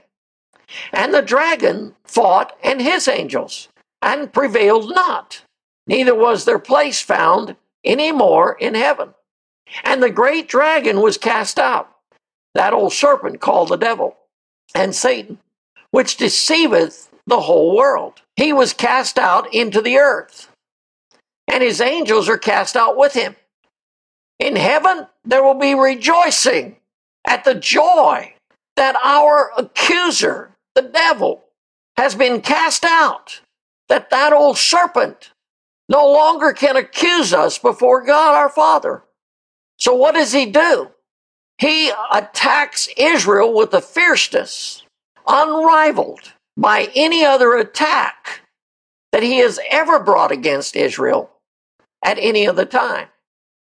And 0.92 1.12
the 1.12 1.20
dragon 1.20 1.96
fought 2.04 2.56
and 2.62 2.80
his 2.80 3.08
angels, 3.08 3.68
and 4.00 4.32
prevailed 4.32 4.94
not. 4.94 5.42
Neither 5.86 6.14
was 6.14 6.44
their 6.44 6.60
place 6.60 7.02
found 7.02 7.56
any 7.84 8.12
more 8.12 8.56
in 8.58 8.74
heaven. 8.74 9.14
And 9.82 10.02
the 10.02 10.10
great 10.10 10.48
dragon 10.48 11.00
was 11.00 11.18
cast 11.18 11.58
out, 11.58 11.90
that 12.54 12.72
old 12.72 12.92
serpent 12.92 13.40
called 13.40 13.70
the 13.70 13.76
devil 13.76 14.16
and 14.74 14.94
Satan, 14.94 15.38
which 15.90 16.16
deceiveth 16.16 17.10
the 17.26 17.40
whole 17.40 17.76
world. 17.76 18.22
He 18.36 18.52
was 18.52 18.72
cast 18.72 19.18
out 19.18 19.52
into 19.54 19.80
the 19.80 19.98
earth, 19.98 20.48
and 21.46 21.62
his 21.62 21.80
angels 21.80 22.28
are 22.28 22.38
cast 22.38 22.76
out 22.76 22.96
with 22.96 23.14
him. 23.14 23.36
In 24.38 24.56
heaven, 24.56 25.06
there 25.24 25.42
will 25.42 25.58
be 25.58 25.74
rejoicing 25.74 26.76
at 27.26 27.44
the 27.44 27.54
joy 27.54 28.34
that 28.76 28.96
our 29.04 29.52
accuser, 29.56 30.50
the 30.74 30.82
devil, 30.82 31.44
has 31.96 32.14
been 32.14 32.40
cast 32.40 32.84
out, 32.84 33.40
that 33.88 34.10
that 34.10 34.32
old 34.32 34.56
serpent 34.56 35.30
no 35.88 36.10
longer 36.10 36.52
can 36.52 36.76
accuse 36.76 37.32
us 37.34 37.58
before 37.58 38.04
God 38.04 38.34
our 38.34 38.48
Father. 38.48 39.02
So 39.78 39.94
what 39.94 40.14
does 40.14 40.32
he 40.32 40.46
do? 40.46 40.90
He 41.62 41.92
attacks 42.10 42.88
Israel 42.96 43.54
with 43.54 43.72
a 43.72 43.80
fierceness 43.80 44.82
unrivaled 45.28 46.32
by 46.56 46.88
any 46.96 47.24
other 47.24 47.54
attack 47.54 48.40
that 49.12 49.22
he 49.22 49.38
has 49.38 49.60
ever 49.70 50.00
brought 50.00 50.32
against 50.32 50.74
Israel 50.74 51.30
at 52.02 52.18
any 52.18 52.48
other 52.48 52.64
time. 52.64 53.06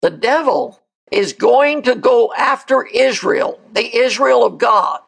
The 0.03 0.11
devil 0.11 0.83
is 1.11 1.33
going 1.33 1.81
to 1.85 1.95
go 1.95 2.31
after 2.37 2.85
Israel, 2.85 3.59
the 3.73 3.97
Israel 3.97 4.45
of 4.45 4.59
God. 4.59 5.01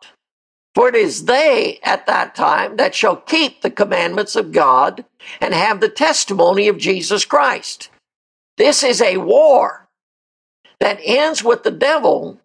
For 0.74 0.88
it 0.88 0.94
is 0.94 1.26
they 1.26 1.80
at 1.82 2.06
that 2.06 2.34
time 2.34 2.78
that 2.78 2.94
shall 2.94 3.16
keep 3.16 3.60
the 3.60 3.70
commandments 3.70 4.36
of 4.36 4.52
God 4.52 5.04
and 5.38 5.52
have 5.52 5.80
the 5.80 5.90
testimony 5.90 6.66
of 6.66 6.78
Jesus 6.78 7.26
Christ. 7.26 7.90
This 8.56 8.82
is 8.82 9.02
a 9.02 9.18
war 9.18 9.86
that 10.78 10.98
ends 11.04 11.44
with 11.44 11.62
the 11.62 11.70
devil 11.70 12.40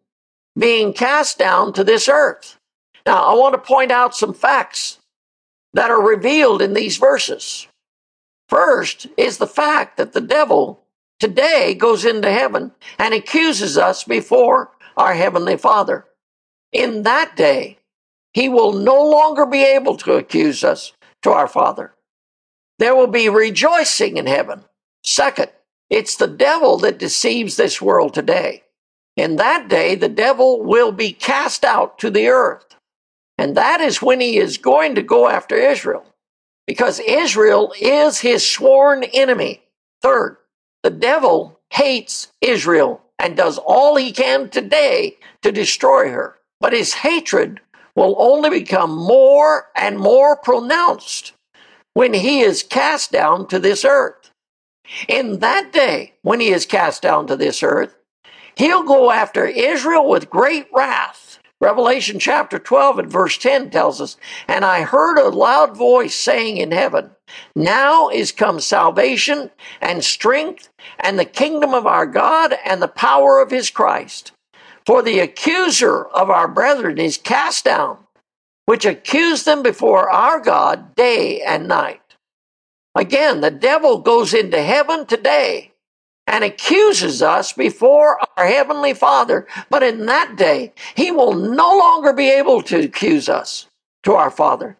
being 0.58 0.94
cast 0.94 1.38
down 1.38 1.74
to 1.74 1.84
this 1.84 2.08
earth. 2.08 2.58
Now, 3.06 3.24
I 3.24 3.36
want 3.36 3.54
to 3.54 3.60
point 3.60 3.92
out 3.92 4.16
some 4.16 4.34
facts 4.34 5.00
that 5.74 5.92
are 5.92 6.02
revealed 6.02 6.62
in 6.62 6.74
these 6.74 6.98
verses. 6.98 7.68
First 8.50 9.08
is 9.18 9.38
the 9.38 9.48
fact 9.48 9.98
that 9.98 10.14
the 10.14 10.22
devil 10.22 10.82
today 11.20 11.74
goes 11.74 12.06
into 12.06 12.32
heaven 12.32 12.72
and 12.98 13.14
accuses 13.14 13.78
us 13.78 14.04
before 14.04 14.72
our 14.98 15.14
Heavenly 15.14 15.58
Father. 15.58 16.06
In 16.72 17.04
that 17.04 17.36
day, 17.36 17.78
he 18.34 18.50
will 18.50 18.74
no 18.74 19.02
longer 19.02 19.46
be 19.46 19.64
able 19.64 19.98
to 19.98 20.14
accuse 20.14 20.64
us 20.64 20.94
to 21.24 21.32
our 21.32 21.48
Father. 21.48 21.94
There 22.80 22.96
will 22.96 23.08
be 23.08 23.30
rejoicing 23.30 24.18
in 24.18 24.28
heaven. 24.28 24.66
Second, 25.04 25.52
it's 25.90 26.18
the 26.18 26.28
devil 26.28 26.78
that 26.80 27.00
deceives 27.00 27.56
this 27.56 27.82
world 27.82 28.14
today. 28.14 28.64
In 29.15 29.38
that 29.38 29.69
day, 29.69 29.95
the 29.95 30.10
devil 30.10 30.62
will 30.62 30.91
be 30.91 31.12
cast 31.12 31.63
out 31.63 31.98
to 32.00 32.10
the 32.10 32.27
earth. 32.27 32.75
And 33.38 33.55
that 33.55 33.81
is 33.81 34.01
when 34.01 34.19
he 34.19 34.38
is 34.38 34.57
going 34.57 34.95
to 34.95 35.01
go 35.01 35.29
after 35.29 35.55
Israel, 35.55 36.05
because 36.67 37.00
Israel 37.00 37.74
is 37.79 38.19
his 38.19 38.48
sworn 38.48 39.03
enemy. 39.03 39.62
Third, 40.01 40.38
the 40.84 40.89
devil 40.89 41.60
hates 41.72 42.31
Israel 42.41 43.01
and 43.19 43.36
does 43.36 43.57
all 43.57 43.95
he 43.95 44.12
can 44.12 44.50
today 44.50 45.17
to 45.41 45.51
destroy 45.51 46.10
her. 46.10 46.38
But 46.60 46.74
his 46.74 46.93
hatred 46.93 47.60
will 47.95 48.15
only 48.17 48.50
become 48.50 48.95
more 48.95 49.67
and 49.75 49.98
more 49.98 50.36
pronounced 50.36 51.34
when 51.93 52.13
he 52.13 52.41
is 52.41 52.63
cast 52.63 53.12
down 53.12 53.48
to 53.48 53.60
this 53.60 53.86
earth. 53.86 54.31
In 55.07 55.39
that 55.39 55.72
day, 55.72 56.13
when 56.22 56.39
he 56.39 56.50
is 56.50 56.65
cast 56.65 57.01
down 57.01 57.27
to 57.27 57.36
this 57.36 57.63
earth, 57.63 57.95
he'll 58.58 58.84
go 58.84 59.12
after 59.12 59.46
Israel 59.46 60.08
with 60.10 60.30
great 60.30 60.68
wrath. 60.74 61.40
Revelation 61.62 62.20
chapter 62.20 62.60
12 62.60 63.00
and 63.00 63.12
verse 63.12 63.38
10 63.38 63.70
tells 63.70 64.02
us, 64.02 64.18
And 64.48 64.66
I 64.66 64.82
heard 64.82 65.18
a 65.18 65.30
loud 65.30 65.76
voice 65.76 66.14
saying 66.14 66.58
in 66.58 66.72
heaven, 66.72 67.12
Now 67.56 68.10
is 68.10 68.34
come 68.34 68.60
salvation 68.60 69.52
and 69.80 70.04
strength 70.04 70.70
and 71.00 71.18
the 71.18 71.26
kingdom 71.26 71.74
of 71.74 71.88
our 71.88 72.06
God 72.06 72.54
and 72.66 72.82
the 72.82 72.90
power 72.90 73.40
of 73.40 73.52
his 73.52 73.70
Christ. 73.70 74.34
For 74.86 75.02
the 75.02 75.20
accuser 75.20 76.04
of 76.06 76.30
our 76.30 76.48
brethren 76.48 77.00
is 77.00 77.18
cast 77.18 77.66
down, 77.66 78.00
which 78.66 78.86
accused 78.86 79.46
them 79.46 79.64
before 79.64 80.10
our 80.10 80.42
God 80.42 80.94
day 80.96 81.42
and 81.42 81.68
night. 81.68 82.02
Again, 82.96 83.42
the 83.42 83.52
devil 83.52 84.00
goes 84.00 84.34
into 84.34 84.62
heaven 84.62 85.06
today 85.06 85.72
and 86.27 86.44
accuses 86.44 87.22
us 87.22 87.53
before 87.53 88.20
our 88.38 88.48
Heavenly 88.48 88.94
Father. 88.94 89.48
But 89.70 89.84
in 89.84 90.05
that 90.08 90.36
day, 90.36 90.74
he 90.96 91.12
will 91.12 91.34
no 91.34 91.77
longer 91.77 92.13
be 92.13 92.29
able 92.29 92.62
to 92.63 92.84
accuse 92.84 93.29
us 93.29 93.67
to 94.03 94.13
our 94.13 94.32
Father. 94.32 94.77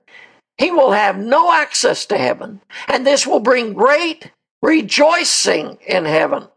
He 0.57 0.71
will 0.71 0.91
have 0.91 1.17
no 1.17 1.51
access 1.51 2.05
to 2.07 2.17
heaven. 2.17 2.61
And 2.87 3.05
this 3.05 3.27
will 3.27 3.41
bring 3.41 3.73
great 3.73 4.31
rejoicing 4.61 5.77
in 5.85 6.05
heaven. 6.05 6.47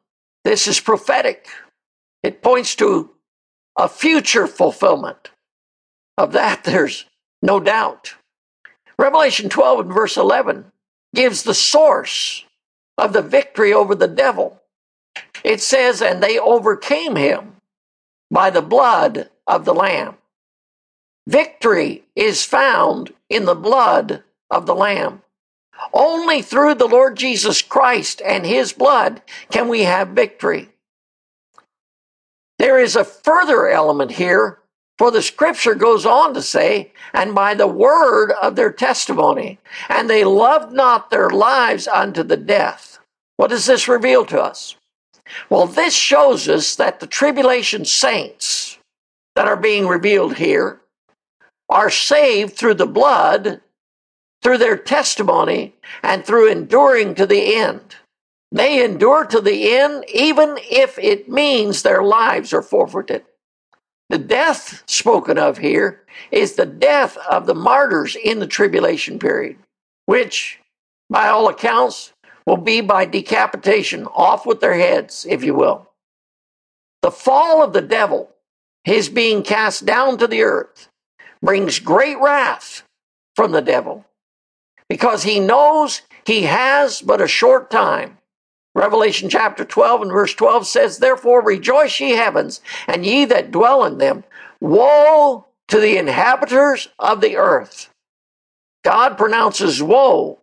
This 0.45 0.66
is 0.66 0.80
prophetic. 0.80 1.47
It 2.23 2.42
points 2.42 2.75
to 2.76 3.11
a 3.76 3.88
future 3.88 4.47
fulfillment. 4.47 5.30
Of 6.16 6.33
that, 6.33 6.64
there's 6.64 7.07
no 7.42 7.61
doubt. 7.61 8.14
Revelation 8.99 9.49
12 9.49 9.80
and 9.80 9.92
verse 9.92 10.16
11 10.16 10.73
gives 11.14 11.42
the 11.42 11.54
source 11.54 12.45
of 12.97 13.12
the 13.12 13.23
victory 13.23 13.73
over 13.73 13.95
the 13.95 14.09
devil. 14.09 14.61
It 15.45 15.61
says, 15.61 16.02
and 16.02 16.23
they 16.23 16.38
overcame 16.38 17.16
him 17.16 17.57
by 18.30 18.50
the 18.50 18.62
blood 18.62 19.30
of 19.47 19.64
the 19.64 19.75
Lamb. 19.75 20.16
Victory 21.26 22.04
is 22.16 22.45
found 22.45 23.12
in 23.28 23.45
the 23.45 23.54
blood 23.54 24.23
of 24.50 24.66
the 24.66 24.75
Lamb. 24.75 25.23
Only 25.92 26.42
through 26.42 26.75
the 26.75 26.88
Lord 26.88 27.16
Jesus 27.16 27.62
Christ 27.62 28.21
and 28.25 28.45
his 28.45 28.73
blood 28.73 29.23
can 29.50 29.68
we 29.68 29.83
have 29.83 30.09
victory. 30.09 30.71
There 32.59 32.78
is 32.78 32.97
a 32.97 33.04
further 33.04 33.68
element 33.68 34.12
here, 34.12 34.59
for 34.99 35.12
the 35.12 35.23
scripture 35.23 35.76
goes 35.76 36.04
on 36.04 36.35
to 36.35 36.42
say, 36.42 36.92
and 37.12 37.35
by 37.35 37.54
the 37.54 37.68
word 37.68 38.33
of 38.33 38.57
their 38.57 38.73
testimony, 38.73 39.61
and 39.88 40.11
they 40.11 40.25
loved 40.25 40.73
not 40.73 41.11
their 41.11 41.30
lives 41.30 41.87
unto 41.87 42.25
the 42.25 42.37
death. 42.37 42.99
What 43.37 43.50
does 43.50 43.66
this 43.66 43.87
reveal 43.87 44.25
to 44.26 44.42
us? 44.42 44.75
Well, 45.50 45.66
this 45.66 45.94
shows 45.94 46.49
us 46.49 46.76
that 46.76 47.00
the 47.00 47.06
tribulation 47.06 47.85
saints 47.85 48.78
that 49.35 49.49
are 49.49 49.56
being 49.56 49.87
revealed 49.87 50.37
here 50.37 50.80
are 51.68 51.90
saved 51.90 52.56
through 52.56 52.75
the 52.75 52.87
blood, 52.87 53.61
through 54.42 54.58
their 54.58 54.76
testimony, 54.76 55.75
and 56.02 56.25
through 56.25 56.50
enduring 56.50 57.14
to 57.17 57.26
the 57.26 57.54
end. 57.54 57.97
They 58.50 58.82
endure 58.82 59.26
to 59.26 59.41
the 59.41 59.76
end, 59.76 60.04
even 60.12 60.58
if 60.71 60.99
it 60.99 61.28
means 61.28 61.82
their 61.82 62.02
lives 62.02 62.52
are 62.52 62.62
forfeited. 62.62 63.25
The 64.08 64.19
death 64.19 64.82
spoken 64.86 65.38
of 65.38 65.58
here 65.58 66.02
is 66.30 66.54
the 66.54 66.64
death 66.64 67.19
of 67.30 67.45
the 67.45 67.54
martyrs 67.54 68.17
in 68.17 68.38
the 68.38 68.47
tribulation 68.47 69.19
period, 69.19 69.58
which, 70.06 70.60
by 71.10 71.28
all 71.28 71.49
accounts, 71.49 72.14
will 72.49 72.56
be 72.56 72.80
by 72.80 73.04
decapitation, 73.04 74.06
off 74.06 74.47
with 74.47 74.58
their 74.61 74.73
heads, 74.73 75.26
if 75.28 75.45
you 75.45 75.54
will. 75.54 75.87
The 77.02 77.11
fall 77.11 77.63
of 77.63 77.75
the 77.75 77.82
devil, 77.82 78.30
his 78.84 79.11
being 79.11 79.43
cast 79.43 79.84
down 79.84 80.17
to 80.17 80.26
the 80.26 80.41
earth, 80.41 80.89
brings 81.43 81.78
great 81.78 82.19
wrath 82.19 82.84
from 83.37 83.52
the 83.52 83.61
devil 83.61 84.06
because 84.89 85.25
he 85.25 85.39
knows 85.39 86.00
he 86.25 86.45
has 86.45 87.02
but 87.02 87.21
a 87.21 87.28
short 87.28 87.71
time. 87.71 88.17
Revelation 88.75 89.28
chapter 89.28 89.67
12 89.67 90.02
and 90.02 90.11
verse 90.11 90.32
12 90.32 90.67
says, 90.67 90.97
Therefore 90.97 91.45
rejoice 91.45 92.00
ye 92.00 92.13
heavens, 92.13 92.63
and 92.87 93.04
ye 93.04 93.26
that 93.26 93.50
dwell 93.50 93.84
in 93.84 93.99
them. 93.99 94.25
Woe 94.58 95.45
to 95.69 95.78
the 95.78 95.99
inhabitants 95.99 96.89
of 96.99 97.21
the 97.21 97.37
earth. 97.37 97.91
God 98.84 99.19
pronounces 99.19 99.82
woe 99.82 100.39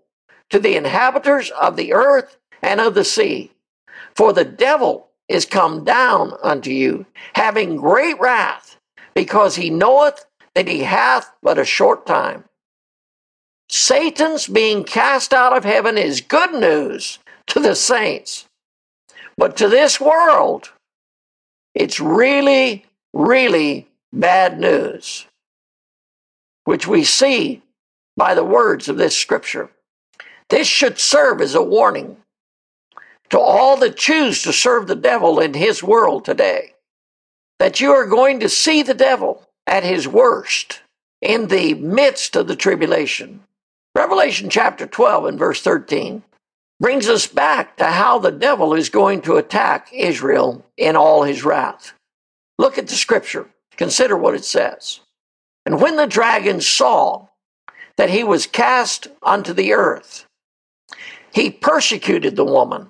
to 0.50 0.60
the 0.60 0.76
inhabitants 0.76 1.50
of 1.52 1.76
the 1.76 1.94
earth 1.94 2.38
and 2.62 2.80
of 2.80 2.94
the 2.94 3.06
sea. 3.06 3.52
For 4.16 4.34
the 4.34 4.46
devil 4.46 5.10
is 5.28 5.46
come 5.46 5.84
down 5.84 6.34
unto 6.44 6.70
you, 6.70 7.06
having 7.34 7.78
great 7.78 8.20
wrath, 8.20 8.78
because 9.14 9.56
he 9.56 9.70
knoweth 9.70 10.26
that 10.54 10.68
he 10.68 10.84
hath 10.84 11.32
but 11.42 11.58
a 11.58 11.66
short 11.66 12.06
time. 12.06 12.46
Satan's 13.70 14.48
being 14.48 14.84
cast 14.84 15.34
out 15.34 15.56
of 15.56 15.64
heaven 15.64 15.98
is 15.98 16.22
good 16.22 16.54
news 16.54 17.20
to 17.48 17.60
the 17.60 17.76
saints. 17.76 18.46
But 19.38 19.58
to 19.58 19.68
this 19.68 20.00
world, 20.00 20.72
it's 21.74 22.00
really, 22.00 22.86
really 23.14 23.88
bad 24.14 24.60
news, 24.60 25.26
which 26.64 26.88
we 26.88 27.04
see 27.04 27.64
by 28.16 28.34
the 28.34 28.46
words 28.46 28.88
of 28.88 28.98
this 28.98 29.18
scripture. 29.18 29.70
This 30.50 30.68
should 30.68 31.00
serve 31.00 31.42
as 31.42 31.56
a 31.56 31.64
warning 31.64 32.18
to 33.30 33.40
all 33.40 33.78
that 33.78 33.98
choose 33.98 34.44
to 34.44 34.54
serve 34.54 34.88
the 34.88 34.96
devil 34.96 35.40
in 35.40 35.54
his 35.54 35.82
world 35.82 36.26
today 36.26 36.76
that 37.60 37.80
you 37.80 37.92
are 37.92 38.06
going 38.06 38.40
to 38.42 38.50
see 38.50 38.84
the 38.84 38.94
devil 38.94 39.48
at 39.66 39.84
his 39.84 40.08
worst 40.08 40.82
in 41.22 41.48
the 41.48 41.74
midst 41.76 42.36
of 42.36 42.48
the 42.48 42.56
tribulation. 42.56 43.42
Revelation 43.96 44.50
chapter 44.50 44.86
12 44.86 45.26
and 45.26 45.40
verse 45.40 45.62
13 45.62 46.22
brings 46.80 47.08
us 47.08 47.28
back 47.28 47.78
to 47.78 47.86
how 47.86 48.20
the 48.20 48.32
devil 48.32 48.74
is 48.74 48.90
going 48.90 49.22
to 49.22 49.38
attack 49.38 49.88
Israel 49.94 50.66
in 50.78 50.96
all 50.96 51.24
his 51.24 51.46
wrath. 51.46 51.94
Look 52.58 52.78
at 52.78 52.88
the 52.88 52.96
scripture. 52.96 53.50
Consider 53.78 54.18
what 54.18 54.36
it 54.36 54.46
says. 54.46 55.00
And 55.66 55.82
when 55.82 55.96
the 55.96 56.08
dragon 56.08 56.62
saw 56.62 57.28
that 57.98 58.10
he 58.10 58.24
was 58.24 58.46
cast 58.46 59.08
unto 59.24 59.54
the 59.54 59.74
earth, 59.74 60.25
he 61.36 61.52
persecuted 61.52 62.38
the 62.38 62.46
woman, 62.46 62.88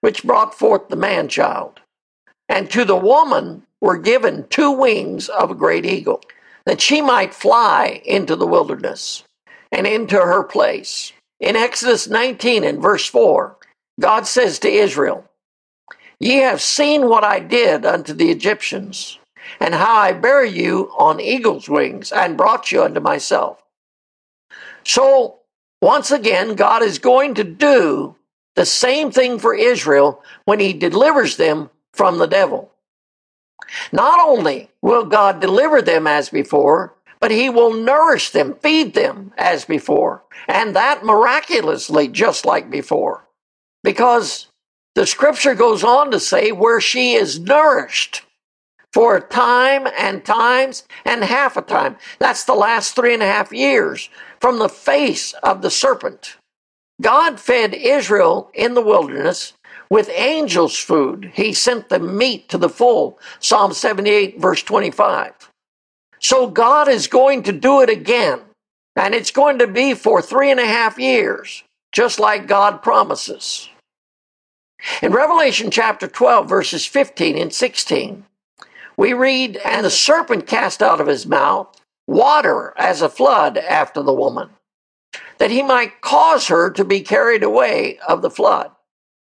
which 0.00 0.24
brought 0.24 0.54
forth 0.54 0.88
the 0.88 0.96
man 0.96 1.28
child. 1.28 1.80
And 2.48 2.70
to 2.70 2.82
the 2.82 2.96
woman 2.96 3.66
were 3.78 3.98
given 3.98 4.48
two 4.48 4.70
wings 4.70 5.28
of 5.28 5.50
a 5.50 5.54
great 5.54 5.84
eagle, 5.84 6.22
that 6.64 6.80
she 6.80 7.02
might 7.02 7.34
fly 7.34 8.00
into 8.06 8.36
the 8.36 8.46
wilderness 8.46 9.22
and 9.70 9.86
into 9.86 10.16
her 10.16 10.42
place. 10.42 11.12
In 11.40 11.56
Exodus 11.56 12.08
19 12.08 12.64
and 12.64 12.80
verse 12.80 13.06
4, 13.06 13.54
God 14.00 14.26
says 14.26 14.58
to 14.60 14.68
Israel, 14.68 15.28
Ye 16.18 16.36
have 16.36 16.62
seen 16.62 17.10
what 17.10 17.22
I 17.22 17.38
did 17.38 17.84
unto 17.84 18.14
the 18.14 18.30
Egyptians, 18.30 19.18
and 19.60 19.74
how 19.74 19.94
I 19.94 20.12
bare 20.12 20.44
you 20.44 20.90
on 20.96 21.20
eagle's 21.20 21.68
wings, 21.68 22.12
and 22.12 22.38
brought 22.38 22.72
you 22.72 22.82
unto 22.82 23.00
myself. 23.00 23.62
So 24.84 25.40
once 25.84 26.10
again, 26.10 26.54
God 26.54 26.82
is 26.82 26.98
going 26.98 27.34
to 27.34 27.44
do 27.44 28.16
the 28.56 28.64
same 28.64 29.10
thing 29.10 29.38
for 29.38 29.54
Israel 29.54 30.22
when 30.46 30.58
he 30.58 30.72
delivers 30.72 31.36
them 31.36 31.68
from 31.92 32.16
the 32.16 32.26
devil. 32.26 32.72
Not 33.92 34.18
only 34.18 34.70
will 34.80 35.04
God 35.04 35.40
deliver 35.40 35.82
them 35.82 36.06
as 36.06 36.30
before, 36.30 36.94
but 37.20 37.30
he 37.30 37.50
will 37.50 37.74
nourish 37.74 38.30
them, 38.30 38.54
feed 38.62 38.94
them 38.94 39.34
as 39.36 39.66
before, 39.66 40.24
and 40.48 40.74
that 40.74 41.04
miraculously, 41.04 42.08
just 42.08 42.46
like 42.46 42.70
before. 42.70 43.28
Because 43.82 44.46
the 44.94 45.06
scripture 45.06 45.54
goes 45.54 45.84
on 45.84 46.10
to 46.12 46.18
say, 46.18 46.50
where 46.50 46.80
she 46.80 47.12
is 47.12 47.38
nourished 47.38 48.22
for 48.94 49.16
a 49.16 49.20
time 49.20 49.86
and 49.98 50.24
times 50.24 50.84
and 51.04 51.24
half 51.24 51.58
a 51.58 51.62
time. 51.62 51.96
That's 52.20 52.44
the 52.44 52.54
last 52.54 52.94
three 52.94 53.12
and 53.12 53.24
a 53.24 53.26
half 53.26 53.52
years 53.52 54.08
from 54.40 54.58
the 54.58 54.68
face 54.68 55.32
of 55.42 55.62
the 55.62 55.70
serpent. 55.70 56.36
God 57.00 57.40
fed 57.40 57.74
Israel 57.74 58.50
in 58.54 58.74
the 58.74 58.82
wilderness 58.82 59.52
with 59.90 60.08
angels' 60.10 60.78
food. 60.78 61.32
He 61.34 61.52
sent 61.52 61.88
them 61.88 62.16
meat 62.16 62.48
to 62.48 62.58
the 62.58 62.68
full. 62.68 63.18
Psalm 63.40 63.72
78, 63.72 64.40
verse 64.40 64.62
25. 64.62 65.50
So 66.20 66.46
God 66.46 66.88
is 66.88 67.06
going 67.06 67.42
to 67.44 67.52
do 67.52 67.80
it 67.80 67.90
again. 67.90 68.40
And 68.96 69.14
it's 69.14 69.32
going 69.32 69.58
to 69.58 69.66
be 69.66 69.94
for 69.94 70.22
three 70.22 70.50
and 70.50 70.60
a 70.60 70.66
half 70.66 70.98
years, 70.98 71.64
just 71.92 72.20
like 72.20 72.46
God 72.46 72.82
promises. 72.82 73.68
In 75.02 75.12
Revelation 75.12 75.70
chapter 75.70 76.06
12, 76.06 76.48
verses 76.48 76.86
15 76.86 77.36
and 77.38 77.52
16, 77.52 78.24
we 78.96 79.12
read, 79.12 79.56
And 79.64 79.84
the 79.84 79.90
serpent 79.90 80.46
cast 80.46 80.82
out 80.82 81.00
of 81.00 81.06
his 81.06 81.26
mouth 81.26 81.80
water 82.06 82.72
as 82.76 83.02
a 83.02 83.08
flood 83.08 83.56
after 83.56 84.02
the 84.02 84.12
woman, 84.12 84.50
that 85.38 85.50
he 85.50 85.62
might 85.62 86.00
cause 86.00 86.48
her 86.48 86.70
to 86.70 86.84
be 86.84 87.00
carried 87.00 87.42
away 87.42 87.98
of 88.06 88.22
the 88.22 88.30
flood. 88.30 88.70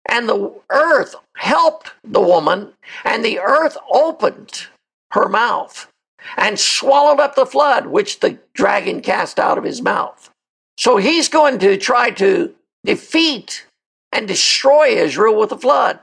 And 0.09 0.29
the 0.29 0.53
earth 0.71 1.15
helped 1.37 1.93
the 2.03 2.21
woman, 2.21 2.73
and 3.05 3.25
the 3.25 3.39
earth 3.39 3.77
opened 3.91 4.67
her 5.13 5.29
mouth 5.29 5.89
and 6.37 6.59
swallowed 6.59 7.21
up 7.21 7.35
the 7.35 7.47
flood 7.47 7.87
which 7.87 8.21
the 8.21 8.39
dragon 8.55 9.01
cast 9.01 9.39
out 9.39 9.59
of 9.59 9.65
his 9.65 9.83
mouth. 9.83 10.31
So 10.77 10.97
he's 10.97 11.29
going 11.29 11.59
to 11.61 11.77
try 11.77 12.11
to 12.13 12.55
defeat 12.85 13.67
and 14.13 14.27
destroy 14.27 14.89
Israel 14.89 15.39
with 15.39 15.53
a 15.53 15.59
flood. 15.59 16.01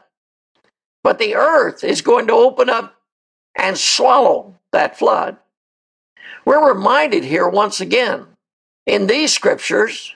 But 1.04 1.20
the 1.20 1.36
earth 1.36 1.84
is 1.84 2.02
going 2.02 2.28
to 2.28 2.34
open 2.34 2.70
up 2.70 2.96
and 3.58 3.78
swallow 3.78 4.56
that 4.72 4.98
flood. 4.98 5.38
We're 6.50 6.74
reminded 6.74 7.26
here 7.26 7.48
once 7.48 7.80
again 7.80 8.26
in 8.88 9.06
these 9.06 9.32
scriptures 9.32 10.16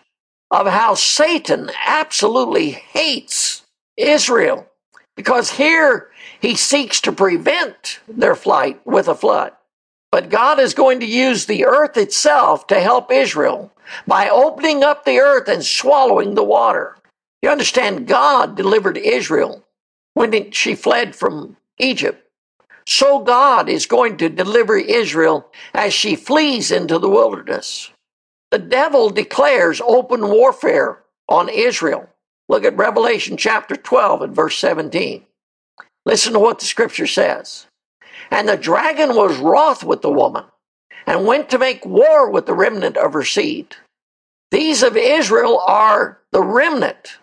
of 0.50 0.66
how 0.66 0.96
Satan 0.96 1.70
absolutely 1.86 2.72
hates 2.72 3.62
Israel 3.98 4.66
because 5.16 5.52
here 5.52 6.10
he 6.42 6.56
seeks 6.56 7.02
to 7.02 7.12
prevent 7.12 8.00
their 8.08 8.34
flight 8.34 8.82
with 8.84 9.08
a 9.08 9.14
flood. 9.14 9.52
But 10.12 10.32
God 10.32 10.58
is 10.58 10.74
going 10.74 11.02
to 11.02 11.06
use 11.06 11.46
the 11.46 11.66
earth 11.66 11.98
itself 11.98 12.66
to 12.66 12.82
help 12.82 13.12
Israel 13.12 13.72
by 14.08 14.28
opening 14.28 14.84
up 14.84 15.06
the 15.06 15.20
earth 15.20 15.48
and 15.48 15.64
swallowing 15.64 16.34
the 16.34 16.44
water. 16.44 16.98
You 17.44 17.52
understand, 17.52 18.08
God 18.08 18.58
delivered 18.58 18.98
Israel 18.98 19.64
when 20.16 20.50
she 20.50 20.74
fled 20.74 21.16
from 21.16 21.58
Egypt. 21.78 22.23
So 22.88 23.20
God 23.20 23.70
is 23.70 23.86
going 23.86 24.18
to 24.18 24.30
deliver 24.30 24.78
Israel 24.78 25.50
as 25.74 25.94
she 25.94 26.16
flees 26.16 26.72
into 26.72 27.00
the 27.00 27.10
wilderness. 27.10 27.92
The 28.52 28.60
devil 28.60 29.10
declares 29.10 29.82
open 29.82 30.28
warfare 30.30 31.04
on 31.28 31.50
Israel. 31.50 32.10
Look 32.50 32.66
at 32.66 32.78
Revelation 32.78 33.38
chapter 33.38 33.76
12 33.76 34.22
and 34.22 34.36
verse 34.36 34.58
17. 34.58 35.26
Listen 36.06 36.34
to 36.34 36.40
what 36.40 36.60
the 36.60 36.66
scripture 36.66 37.08
says. 37.08 37.68
And 38.30 38.48
the 38.48 38.58
dragon 38.58 39.16
was 39.16 39.38
wroth 39.38 39.84
with 39.84 40.02
the 40.02 40.12
woman 40.12 40.46
and 41.06 41.26
went 41.26 41.50
to 41.50 41.60
make 41.60 41.86
war 41.86 42.30
with 42.30 42.46
the 42.46 42.54
remnant 42.54 42.98
of 42.98 43.14
her 43.14 43.24
seed. 43.24 43.76
These 44.52 44.84
of 44.84 44.96
Israel 44.96 45.60
are 45.66 46.20
the 46.32 46.44
remnant 46.44 47.18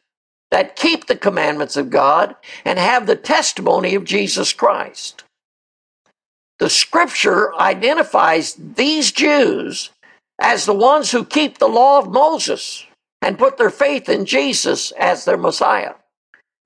that 0.51 0.77
keep 0.77 1.07
the 1.07 1.17
commandments 1.17 1.77
of 1.77 1.91
God 1.91 2.35
and 2.65 2.79
have 2.79 3.07
the 3.07 3.17
testimony 3.17 3.95
of 3.95 4.05
Jesus 4.05 4.53
Christ. 4.53 5.25
The 6.61 6.71
scripture 6.71 7.55
identifies 7.55 8.55
these 8.55 9.13
Jews 9.13 9.91
as 10.39 10.67
the 10.67 10.75
ones 10.75 11.11
who 11.11 11.25
keep 11.25 11.57
the 11.57 11.69
law 11.69 11.99
of 11.99 12.11
Moses 12.11 12.87
and 13.23 13.39
put 13.39 13.57
their 13.57 13.71
faith 13.71 14.11
in 14.11 14.27
Jesus 14.27 14.93
as 14.93 15.25
their 15.25 15.39
Messiah. 15.39 15.95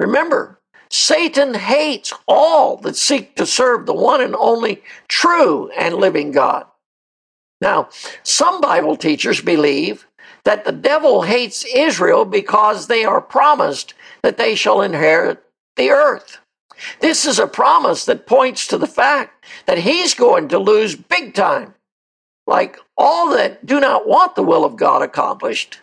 Remember, 0.00 0.58
Satan 0.90 1.54
hates 1.54 2.12
all 2.26 2.76
that 2.78 2.96
seek 2.96 3.36
to 3.36 3.46
serve 3.46 3.86
the 3.86 3.94
one 3.94 4.20
and 4.20 4.34
only 4.34 4.82
true 5.08 5.70
and 5.70 5.94
living 5.94 6.32
God. 6.32 6.66
Now, 7.60 7.88
some 8.24 8.60
Bible 8.60 8.96
teachers 8.96 9.40
believe 9.40 10.08
that 10.44 10.64
the 10.64 10.72
devil 10.72 11.22
hates 11.22 11.64
Israel 11.64 12.24
because 12.24 12.88
they 12.88 13.04
are 13.04 13.20
promised 13.20 13.94
that 14.22 14.38
they 14.38 14.56
shall 14.56 14.82
inherit 14.82 15.42
the 15.76 15.90
earth. 15.90 16.38
This 17.00 17.26
is 17.26 17.38
a 17.38 17.46
promise 17.46 18.04
that 18.06 18.26
points 18.26 18.66
to 18.68 18.78
the 18.78 18.86
fact 18.86 19.44
that 19.66 19.78
he's 19.78 20.14
going 20.14 20.48
to 20.48 20.58
lose 20.58 20.96
big 20.96 21.34
time. 21.34 21.74
Like 22.46 22.78
all 22.96 23.30
that 23.30 23.64
do 23.64 23.80
not 23.80 24.06
want 24.06 24.36
the 24.36 24.42
will 24.42 24.64
of 24.64 24.76
God 24.76 25.02
accomplished, 25.02 25.80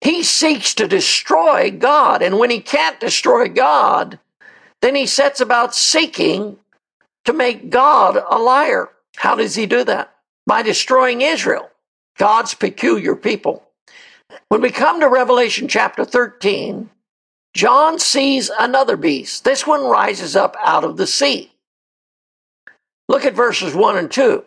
he 0.00 0.22
seeks 0.22 0.74
to 0.74 0.88
destroy 0.88 1.70
God. 1.70 2.22
And 2.22 2.38
when 2.38 2.50
he 2.50 2.60
can't 2.60 3.00
destroy 3.00 3.48
God, 3.48 4.18
then 4.80 4.94
he 4.94 5.06
sets 5.06 5.40
about 5.40 5.74
seeking 5.74 6.58
to 7.24 7.32
make 7.32 7.70
God 7.70 8.22
a 8.28 8.38
liar. 8.38 8.90
How 9.16 9.36
does 9.36 9.54
he 9.54 9.66
do 9.66 9.84
that? 9.84 10.14
By 10.46 10.62
destroying 10.62 11.20
Israel, 11.20 11.70
God's 12.18 12.54
peculiar 12.54 13.14
people. 13.14 13.62
When 14.48 14.60
we 14.60 14.70
come 14.70 15.00
to 15.00 15.08
Revelation 15.08 15.68
chapter 15.68 16.04
13, 16.04 16.90
John 17.54 17.98
sees 17.98 18.50
another 18.58 18.96
beast. 18.96 19.44
This 19.44 19.66
one 19.66 19.84
rises 19.84 20.36
up 20.36 20.56
out 20.62 20.84
of 20.84 20.96
the 20.96 21.06
sea. 21.06 21.52
Look 23.08 23.24
at 23.24 23.34
verses 23.34 23.74
1 23.74 23.96
and 23.98 24.10
2. 24.10 24.44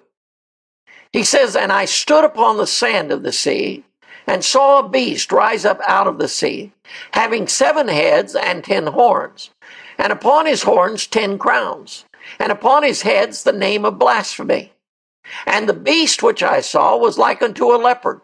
He 1.13 1.23
says, 1.23 1.55
And 1.55 1.71
I 1.71 1.85
stood 1.85 2.23
upon 2.23 2.57
the 2.57 2.67
sand 2.67 3.11
of 3.11 3.23
the 3.23 3.31
sea 3.31 3.85
and 4.27 4.43
saw 4.43 4.79
a 4.79 4.89
beast 4.89 5.31
rise 5.31 5.65
up 5.65 5.79
out 5.87 6.07
of 6.07 6.17
the 6.17 6.27
sea, 6.27 6.71
having 7.11 7.47
seven 7.47 7.87
heads 7.87 8.35
and 8.35 8.63
ten 8.63 8.87
horns, 8.87 9.51
and 9.97 10.11
upon 10.11 10.45
his 10.45 10.63
horns 10.63 11.07
ten 11.07 11.37
crowns, 11.37 12.05
and 12.39 12.51
upon 12.51 12.83
his 12.83 13.03
heads 13.03 13.43
the 13.43 13.53
name 13.53 13.85
of 13.85 13.99
blasphemy. 13.99 14.73
And 15.45 15.67
the 15.67 15.73
beast 15.73 16.23
which 16.23 16.43
I 16.43 16.61
saw 16.61 16.97
was 16.97 17.17
like 17.17 17.41
unto 17.41 17.73
a 17.73 17.77
leopard, 17.77 18.21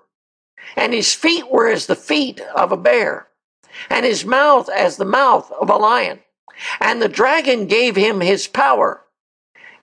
and 0.76 0.94
his 0.94 1.14
feet 1.14 1.50
were 1.52 1.68
as 1.68 1.86
the 1.86 1.96
feet 1.96 2.42
of 2.56 2.72
a 2.72 2.78
bear, 2.78 3.28
and 3.90 4.06
his 4.06 4.26
mouth 4.26 4.70
as 4.70 4.98
the 4.98 5.06
mouth 5.06 5.52
of 5.52 5.70
a 5.70 5.76
lion. 5.76 6.20
And 6.80 7.02
the 7.02 7.10
dragon 7.10 7.66
gave 7.66 7.96
him 7.96 8.22
his 8.22 8.48
power, 8.48 9.02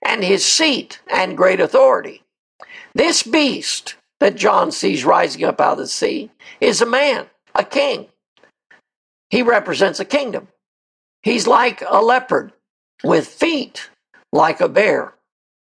and 0.01 0.23
his 0.23 0.45
seat, 0.45 1.01
and 1.07 1.35
great 1.35 1.59
authority. 1.59 2.23
This 2.93 3.23
beast 3.23 3.95
that 4.19 4.35
John 4.35 4.71
sees 4.71 5.05
rising 5.05 5.43
up 5.43 5.59
out 5.59 5.73
of 5.73 5.77
the 5.79 5.87
sea 5.87 6.31
is 6.59 6.81
a 6.81 6.85
man, 6.85 7.27
a 7.55 7.63
king. 7.63 8.07
He 9.29 9.41
represents 9.43 9.99
a 9.99 10.05
kingdom. 10.05 10.47
He's 11.21 11.47
like 11.47 11.83
a 11.87 12.01
leopard 12.01 12.53
with 13.03 13.27
feet 13.27 13.89
like 14.31 14.61
a 14.61 14.69
bear. 14.69 15.13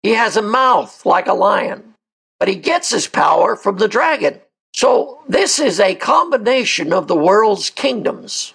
He 0.02 0.10
has 0.14 0.36
a 0.36 0.42
mouth 0.42 1.04
like 1.04 1.26
a 1.26 1.34
lion, 1.34 1.94
but 2.38 2.48
he 2.48 2.56
gets 2.56 2.90
his 2.90 3.06
power 3.06 3.56
from 3.56 3.78
the 3.78 3.88
dragon. 3.88 4.40
So 4.76 5.20
this 5.26 5.58
is 5.58 5.80
a 5.80 5.94
combination 5.94 6.92
of 6.92 7.08
the 7.08 7.16
world's 7.16 7.70
kingdoms. 7.70 8.52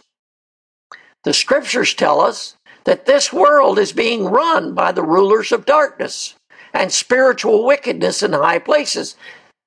The 1.23 1.33
scriptures 1.33 1.95
tell 1.95 2.21
us 2.21 2.55
that 2.83 3.07
this 3.07 3.33
world 3.33 3.79
is 3.79 3.91
being 3.91 4.25
run 4.25 4.75
by 4.75 4.91
the 4.91 5.03
rulers 5.03 5.51
of 5.51 5.65
darkness 5.65 6.35
and 6.73 6.91
spiritual 6.91 7.65
wickedness 7.65 8.21
in 8.21 8.33
high 8.33 8.59
places 8.59 9.15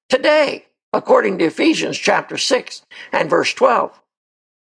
today, 0.08 0.66
according 0.92 1.38
to 1.38 1.46
Ephesians 1.46 1.98
chapter 1.98 2.38
6 2.38 2.82
and 3.10 3.28
verse 3.28 3.52
12. 3.52 4.00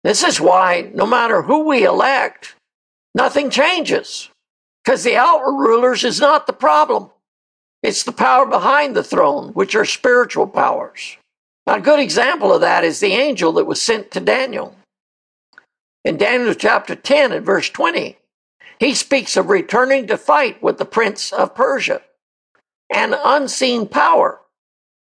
This 0.04 0.22
is 0.22 0.40
why 0.40 0.90
no 0.94 1.06
matter 1.06 1.42
who 1.42 1.66
we 1.66 1.84
elect, 1.84 2.54
nothing 3.16 3.50
changes 3.50 4.30
because 4.84 5.02
the 5.02 5.16
outward 5.16 5.56
rulers 5.56 6.04
is 6.04 6.20
not 6.20 6.46
the 6.46 6.52
problem. 6.52 7.10
It's 7.82 8.04
the 8.04 8.12
power 8.12 8.46
behind 8.46 8.94
the 8.94 9.02
throne, 9.02 9.48
which 9.54 9.74
are 9.74 9.84
spiritual 9.84 10.46
powers. 10.46 11.16
A 11.70 11.80
good 11.80 12.00
example 12.00 12.52
of 12.52 12.62
that 12.62 12.82
is 12.82 12.98
the 12.98 13.12
angel 13.12 13.52
that 13.52 13.64
was 13.64 13.80
sent 13.80 14.10
to 14.10 14.20
Daniel. 14.20 14.74
In 16.04 16.16
Daniel 16.16 16.52
chapter 16.52 16.96
10 16.96 17.30
and 17.30 17.46
verse 17.46 17.70
20, 17.70 18.18
he 18.80 18.92
speaks 18.92 19.36
of 19.36 19.48
returning 19.48 20.08
to 20.08 20.18
fight 20.18 20.60
with 20.60 20.78
the 20.78 20.84
prince 20.84 21.32
of 21.32 21.54
Persia, 21.54 22.02
an 22.92 23.14
unseen 23.14 23.86
power 23.86 24.40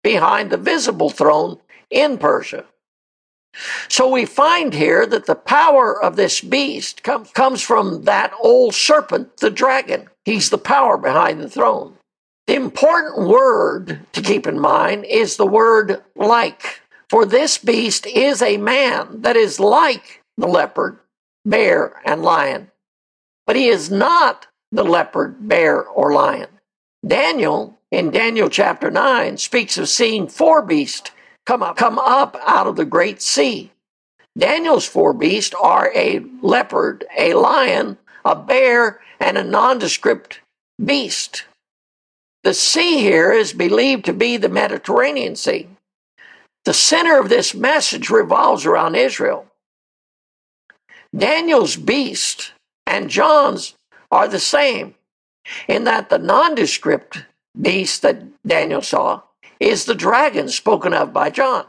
behind 0.05 0.51
the 0.51 0.59
visible 0.59 1.09
throne 1.09 1.57
in 1.91 2.19
Persia. 2.19 2.67
So 3.89 4.07
we 4.07 4.27
find 4.27 4.75
here 4.75 5.07
that 5.07 5.25
the 5.25 5.37
power 5.37 5.99
of 5.99 6.17
this 6.17 6.43
beast 6.43 7.03
com- 7.03 7.25
comes 7.25 7.63
from 7.63 8.03
that 8.05 8.35
old 8.43 8.75
serpent, 8.75 9.39
the 9.39 9.51
dragon. 9.51 10.11
He's 10.27 10.51
the 10.51 10.59
power 10.59 10.99
behind 10.99 11.41
the 11.41 11.49
throne. 11.49 11.98
The 12.49 12.55
important 12.55 13.29
word 13.29 14.01
to 14.15 14.23
keep 14.23 14.47
in 14.47 14.59
mind 14.59 15.05
is 15.05 15.37
the 15.37 15.47
word 15.47 16.03
like. 16.17 16.81
For 17.11 17.27
this 17.27 17.59
beast 17.59 18.07
is 18.07 18.41
a 18.41 18.57
man 18.57 19.21
that 19.21 19.37
is 19.37 19.61
like 19.61 20.23
the 20.39 20.47
leopard, 20.47 20.99
bear, 21.45 22.01
and 22.07 22.23
lion. 22.23 22.71
But 23.47 23.57
he 23.57 23.69
is 23.69 23.91
not 23.91 24.47
the 24.73 24.83
leopard, 24.83 25.47
bear, 25.47 25.85
or 25.85 26.15
lion. 26.15 26.49
Daniel, 27.07 27.79
in 27.91 28.11
Daniel 28.11 28.49
chapter 28.49 28.91
9, 28.91 29.37
speaks 29.37 29.77
of 29.77 29.91
seeing 29.91 30.27
four 30.27 30.63
beasts 30.63 31.11
come 31.45 31.63
up, 31.63 31.77
come 31.77 31.99
up 31.99 32.35
out 32.47 32.67
of 32.67 32.77
the 32.77 32.87
great 32.87 33.21
sea. 33.21 33.73
Daniel's 34.39 34.87
four 34.87 35.13
beasts 35.13 35.55
are 35.63 35.93
a 35.95 36.25
leopard, 36.41 37.05
a 37.15 37.35
lion, 37.35 37.99
a 38.25 38.35
bear, 38.35 39.01
and 39.21 39.37
a 39.37 39.45
nondescript 39.45 40.41
beast. 40.83 41.45
The 42.49 42.55
sea 42.55 43.01
here 43.01 43.31
is 43.31 43.53
believed 43.53 44.07
to 44.07 44.15
be 44.15 44.39
the 44.39 44.49
Mediterranean 44.49 45.37
Sea. 45.37 45.69
The 46.65 46.73
center 46.73 47.21
of 47.21 47.29
this 47.29 47.53
message 47.53 48.09
revolves 48.09 48.65
around 48.65 48.95
Israel. 48.95 49.49
Daniel's 51.15 51.77
beast 51.77 52.53
and 52.87 53.11
John's 53.11 53.75
are 54.11 54.29
the 54.29 54.41
same 54.41 54.95
in 55.69 55.85
that 55.85 56.09
the 56.09 56.17
nondescript 56.17 57.27
beast 57.61 58.01
that 58.01 58.23
Daniel 58.47 58.81
saw 58.81 59.21
is 59.61 59.85
the 59.85 59.95
dragon 59.95 60.49
spoken 60.49 60.95
of 60.95 61.13
by 61.13 61.29
John. 61.29 61.67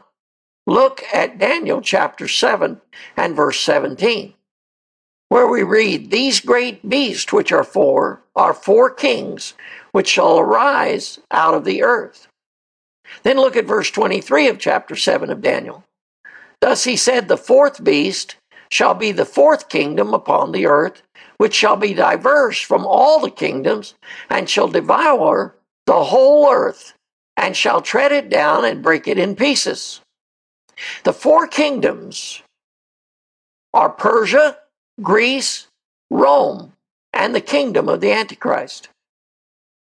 Look 0.66 1.02
at 1.12 1.36
Daniel 1.36 1.82
chapter 1.82 2.26
7 2.26 2.80
and 3.18 3.36
verse 3.36 3.60
17, 3.60 4.32
where 5.30 5.46
we 5.46 5.62
read, 5.62 6.10
These 6.10 6.40
great 6.40 6.86
beasts 6.86 7.32
which 7.32 7.50
are 7.50 7.64
four 7.64 8.20
are 8.36 8.52
four 8.52 8.90
kings 8.90 9.54
which 9.92 10.08
shall 10.08 10.38
arise 10.38 11.18
out 11.30 11.54
of 11.54 11.64
the 11.64 11.82
earth. 11.82 12.28
Then 13.22 13.38
look 13.38 13.56
at 13.56 13.64
verse 13.64 13.90
23 13.90 14.48
of 14.48 14.58
chapter 14.58 14.94
7 14.94 15.30
of 15.30 15.40
Daniel. 15.40 15.84
Thus 16.60 16.84
he 16.84 16.96
said, 16.96 17.28
The 17.28 17.36
fourth 17.36 17.82
beast 17.82 18.36
shall 18.70 18.94
be 18.94 19.12
the 19.12 19.24
fourth 19.24 19.68
kingdom 19.68 20.14
upon 20.14 20.52
the 20.52 20.66
earth, 20.66 21.02
which 21.38 21.54
shall 21.54 21.76
be 21.76 21.94
diverse 21.94 22.60
from 22.60 22.84
all 22.84 23.20
the 23.20 23.30
kingdoms, 23.30 23.94
and 24.28 24.48
shall 24.48 24.68
devour 24.68 25.56
the 25.86 26.04
whole 26.04 26.48
earth, 26.50 26.94
and 27.36 27.56
shall 27.56 27.80
tread 27.80 28.12
it 28.12 28.28
down 28.28 28.64
and 28.64 28.82
break 28.82 29.08
it 29.08 29.18
in 29.18 29.34
pieces. 29.34 30.00
The 31.04 31.12
four 31.12 31.46
kingdoms 31.46 32.42
are 33.72 33.90
Persia, 33.90 34.56
Greece, 35.02 35.68
Rome, 36.10 36.72
and 37.12 37.34
the 37.34 37.40
kingdom 37.40 37.88
of 37.88 38.00
the 38.00 38.12
Antichrist. 38.12 38.88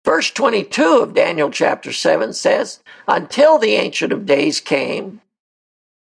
Verse 0.05 0.31
22 0.31 0.99
of 0.99 1.14
Daniel 1.14 1.51
chapter 1.51 1.93
7 1.93 2.33
says, 2.33 2.81
Until 3.09 3.59
the 3.59 3.75
Ancient 3.75 4.12
of 4.12 4.27
Days 4.27 4.61
came, 4.61 5.21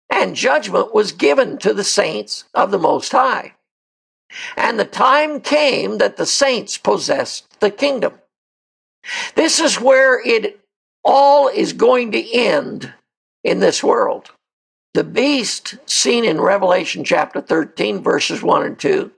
and 0.09 0.35
judgment 0.35 0.93
was 0.93 1.11
given 1.11 1.57
to 1.59 1.73
the 1.73 1.83
saints 1.83 2.45
of 2.53 2.71
the 2.71 2.79
Most 2.79 3.11
High. 3.11 3.53
And 4.55 4.79
the 4.79 4.85
time 4.85 5.41
came 5.41 5.97
that 5.97 6.17
the 6.17 6.25
saints 6.25 6.77
possessed 6.77 7.59
the 7.59 7.71
kingdom. 7.71 8.13
This 9.35 9.59
is 9.59 9.79
where 9.79 10.19
it 10.25 10.59
all 11.03 11.47
is 11.47 11.73
going 11.73 12.11
to 12.11 12.33
end 12.33 12.93
in 13.43 13.59
this 13.59 13.83
world. 13.83 14.31
The 14.93 15.03
beast 15.03 15.77
seen 15.85 16.25
in 16.25 16.41
Revelation 16.41 17.03
chapter 17.03 17.41
13, 17.41 18.01
verses 18.01 18.41
1 18.41 18.65
and 18.65 18.79
2, 18.79 19.11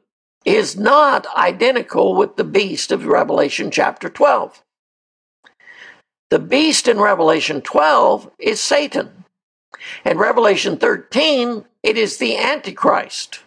is 0.43 0.75
not 0.75 1.25
identical 1.35 2.15
with 2.15 2.35
the 2.35 2.43
beast 2.43 2.91
of 2.91 3.05
Revelation 3.05 3.71
chapter 3.71 4.09
12. 4.09 4.61
The 6.29 6.39
beast 6.39 6.87
in 6.87 6.99
Revelation 6.99 7.61
12 7.61 8.31
is 8.37 8.59
Satan. 8.59 9.23
In 10.03 10.17
Revelation 10.17 10.77
13, 10.77 11.65
it 11.83 11.97
is 11.97 12.17
the 12.17 12.37
Antichrist. 12.37 13.39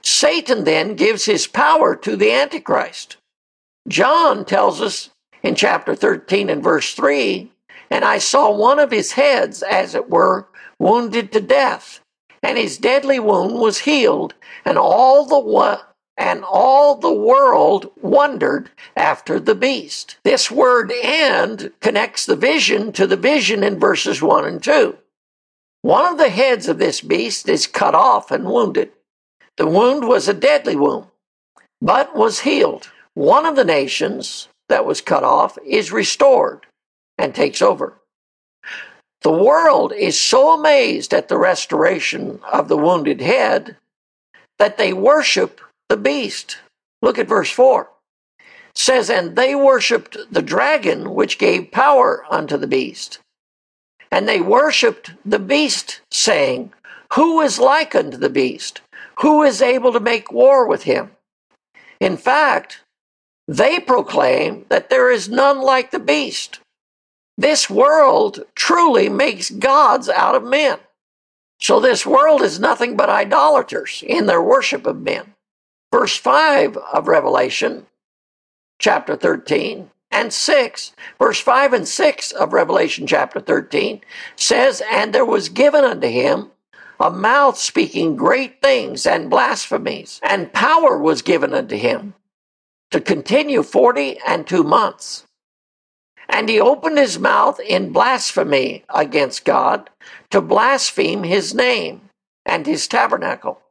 Satan 0.00 0.64
then 0.64 0.94
gives 0.94 1.26
his 1.26 1.46
power 1.46 1.94
to 1.96 2.16
the 2.16 2.32
Antichrist. 2.32 3.18
John 3.88 4.44
tells 4.44 4.80
us 4.80 5.10
in 5.42 5.54
chapter 5.54 5.94
13 5.94 6.48
and 6.48 6.62
verse 6.62 6.94
3 6.94 7.50
and 7.90 8.04
I 8.04 8.18
saw 8.18 8.50
one 8.50 8.78
of 8.78 8.90
his 8.90 9.12
heads, 9.12 9.62
as 9.62 9.94
it 9.94 10.10
were, 10.10 10.48
wounded 10.78 11.32
to 11.32 11.40
death, 11.40 12.00
and 12.42 12.58
his 12.58 12.78
deadly 12.78 13.18
wound 13.18 13.58
was 13.60 13.80
healed, 13.80 14.34
and 14.64 14.78
all 14.78 15.24
the 15.24 15.84
and 16.16 16.44
all 16.44 16.94
the 16.94 17.12
world 17.12 17.90
wondered 18.00 18.70
after 18.96 19.40
the 19.40 19.54
beast. 19.54 20.16
This 20.22 20.50
word 20.50 20.92
and 20.92 21.72
connects 21.80 22.24
the 22.24 22.36
vision 22.36 22.92
to 22.92 23.06
the 23.06 23.16
vision 23.16 23.64
in 23.64 23.80
verses 23.80 24.22
1 24.22 24.44
and 24.44 24.62
2. 24.62 24.96
One 25.82 26.06
of 26.06 26.18
the 26.18 26.30
heads 26.30 26.68
of 26.68 26.78
this 26.78 27.00
beast 27.00 27.48
is 27.48 27.66
cut 27.66 27.94
off 27.94 28.30
and 28.30 28.44
wounded. 28.44 28.92
The 29.56 29.66
wound 29.66 30.08
was 30.08 30.28
a 30.28 30.34
deadly 30.34 30.76
wound, 30.76 31.06
but 31.80 32.16
was 32.16 32.40
healed. 32.40 32.90
One 33.14 33.44
of 33.44 33.56
the 33.56 33.64
nations 33.64 34.48
that 34.68 34.86
was 34.86 35.00
cut 35.00 35.24
off 35.24 35.58
is 35.64 35.92
restored 35.92 36.66
and 37.18 37.34
takes 37.34 37.60
over. 37.60 38.00
The 39.24 39.32
world 39.32 39.94
is 39.94 40.20
so 40.20 40.52
amazed 40.52 41.14
at 41.14 41.28
the 41.28 41.38
restoration 41.38 42.40
of 42.52 42.68
the 42.68 42.76
wounded 42.76 43.22
head 43.22 43.78
that 44.58 44.76
they 44.76 44.92
worship 44.92 45.62
the 45.88 45.96
beast. 45.96 46.58
Look 47.00 47.18
at 47.18 47.26
verse 47.26 47.50
4. 47.50 47.88
It 48.38 48.44
says, 48.74 49.08
And 49.08 49.34
they 49.34 49.54
worshiped 49.54 50.18
the 50.30 50.42
dragon 50.42 51.14
which 51.14 51.38
gave 51.38 51.72
power 51.72 52.26
unto 52.30 52.58
the 52.58 52.66
beast. 52.66 53.18
And 54.10 54.28
they 54.28 54.42
worshiped 54.42 55.12
the 55.24 55.38
beast, 55.38 56.02
saying, 56.10 56.74
Who 57.14 57.40
is 57.40 57.58
like 57.58 57.94
unto 57.94 58.18
the 58.18 58.28
beast? 58.28 58.82
Who 59.20 59.42
is 59.42 59.62
able 59.62 59.94
to 59.94 60.00
make 60.00 60.30
war 60.30 60.68
with 60.68 60.82
him? 60.82 61.12
In 61.98 62.18
fact, 62.18 62.82
they 63.48 63.80
proclaim 63.80 64.66
that 64.68 64.90
there 64.90 65.10
is 65.10 65.30
none 65.30 65.62
like 65.62 65.92
the 65.92 65.98
beast. 65.98 66.60
This 67.36 67.68
world 67.68 68.44
truly 68.54 69.08
makes 69.08 69.50
gods 69.50 70.08
out 70.08 70.34
of 70.34 70.44
men. 70.44 70.78
So 71.60 71.80
this 71.80 72.06
world 72.06 72.42
is 72.42 72.60
nothing 72.60 72.96
but 72.96 73.08
idolaters 73.08 74.02
in 74.06 74.26
their 74.26 74.42
worship 74.42 74.86
of 74.86 75.00
men. 75.00 75.34
Verse 75.92 76.16
5 76.16 76.76
of 76.76 77.08
Revelation, 77.08 77.86
chapter 78.78 79.16
13, 79.16 79.90
and 80.10 80.32
6, 80.32 80.92
verse 81.18 81.40
5 81.40 81.72
and 81.72 81.88
6 81.88 82.32
of 82.32 82.52
Revelation 82.52 83.06
chapter 83.06 83.40
13 83.40 84.00
says, 84.36 84.82
And 84.90 85.12
there 85.12 85.24
was 85.24 85.48
given 85.48 85.84
unto 85.84 86.06
him 86.06 86.50
a 87.00 87.10
mouth 87.10 87.58
speaking 87.58 88.14
great 88.14 88.62
things 88.62 89.06
and 89.06 89.28
blasphemies, 89.28 90.20
and 90.22 90.52
power 90.52 90.96
was 90.98 91.22
given 91.22 91.52
unto 91.52 91.76
him 91.76 92.14
to 92.90 93.00
continue 93.00 93.62
forty 93.62 94.18
and 94.26 94.46
two 94.46 94.62
months. 94.62 95.24
And 96.34 96.48
he 96.48 96.60
opened 96.60 96.98
his 96.98 97.16
mouth 97.16 97.60
in 97.60 97.92
blasphemy 97.92 98.82
against 98.92 99.44
God 99.44 99.88
to 100.30 100.40
blaspheme 100.40 101.22
his 101.22 101.54
name 101.54 102.10
and 102.44 102.66
his 102.66 102.88
tabernacle 102.88 103.62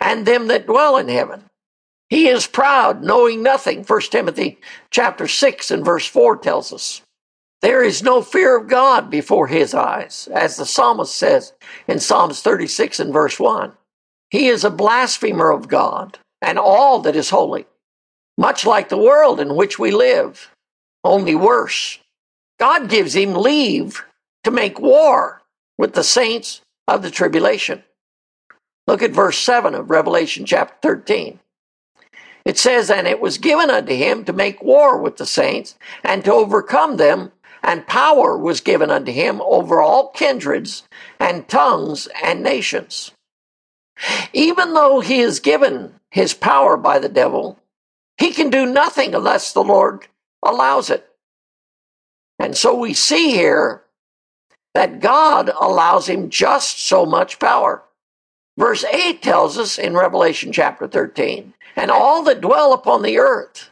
and 0.00 0.24
them 0.24 0.46
that 0.46 0.64
dwell 0.64 0.96
in 0.96 1.10
heaven. 1.10 1.50
He 2.08 2.28
is 2.28 2.46
proud, 2.46 3.02
knowing 3.02 3.42
nothing. 3.42 3.84
1 3.84 4.00
Timothy 4.10 4.58
chapter 4.90 5.28
6 5.28 5.70
and 5.70 5.84
verse 5.84 6.06
4 6.06 6.38
tells 6.38 6.72
us. 6.72 7.02
There 7.60 7.84
is 7.84 8.02
no 8.02 8.22
fear 8.22 8.56
of 8.56 8.68
God 8.68 9.10
before 9.10 9.48
his 9.48 9.74
eyes, 9.74 10.30
as 10.32 10.56
the 10.56 10.64
psalmist 10.64 11.14
says 11.14 11.52
in 11.86 12.00
Psalms 12.00 12.40
36 12.40 13.00
and 13.00 13.12
verse 13.12 13.38
1. 13.38 13.70
He 14.30 14.48
is 14.48 14.64
a 14.64 14.70
blasphemer 14.70 15.50
of 15.50 15.68
God 15.68 16.18
and 16.40 16.58
all 16.58 17.00
that 17.00 17.16
is 17.16 17.28
holy, 17.28 17.66
much 18.38 18.64
like 18.64 18.88
the 18.88 18.96
world 18.96 19.40
in 19.40 19.54
which 19.54 19.78
we 19.78 19.90
live 19.90 20.48
only 21.04 21.34
worse. 21.34 21.98
God 22.58 22.88
gives 22.88 23.14
him 23.14 23.34
leave 23.34 24.04
to 24.44 24.50
make 24.50 24.78
war 24.78 25.42
with 25.78 25.94
the 25.94 26.04
saints 26.04 26.60
of 26.86 27.02
the 27.02 27.10
tribulation. 27.10 27.82
Look 28.86 29.02
at 29.02 29.12
verse 29.12 29.38
7 29.38 29.74
of 29.74 29.90
Revelation 29.90 30.44
chapter 30.44 30.76
13. 30.82 31.38
It 32.44 32.58
says, 32.58 32.90
And 32.90 33.06
it 33.06 33.20
was 33.20 33.38
given 33.38 33.70
unto 33.70 33.94
him 33.94 34.24
to 34.24 34.32
make 34.32 34.62
war 34.62 34.98
with 34.98 35.16
the 35.16 35.26
saints 35.26 35.76
and 36.02 36.24
to 36.24 36.32
overcome 36.32 36.96
them, 36.96 37.32
and 37.62 37.86
power 37.86 38.36
was 38.36 38.60
given 38.60 38.90
unto 38.90 39.12
him 39.12 39.40
over 39.42 39.80
all 39.80 40.10
kindreds 40.10 40.82
and 41.20 41.48
tongues 41.48 42.08
and 42.22 42.42
nations. 42.42 43.12
Even 44.32 44.74
though 44.74 45.00
he 45.00 45.20
is 45.20 45.38
given 45.38 45.94
his 46.10 46.34
power 46.34 46.76
by 46.76 46.98
the 46.98 47.08
devil, 47.08 47.58
he 48.18 48.32
can 48.32 48.50
do 48.50 48.66
nothing 48.66 49.14
unless 49.14 49.52
the 49.52 49.62
Lord 49.62 50.08
allows 50.42 50.90
it. 50.90 51.08
And 52.38 52.56
so 52.56 52.74
we 52.74 52.94
see 52.94 53.30
here 53.30 53.82
that 54.74 55.00
God 55.00 55.50
allows 55.60 56.08
him 56.08 56.30
just 56.30 56.80
so 56.80 57.04
much 57.04 57.38
power. 57.38 57.82
Verse 58.58 58.84
8 58.84 59.22
tells 59.22 59.58
us 59.58 59.78
in 59.78 59.94
Revelation 59.94 60.52
chapter 60.52 60.86
13, 60.86 61.54
and 61.76 61.90
all 61.90 62.22
that 62.24 62.40
dwell 62.40 62.72
upon 62.72 63.02
the 63.02 63.18
earth 63.18 63.70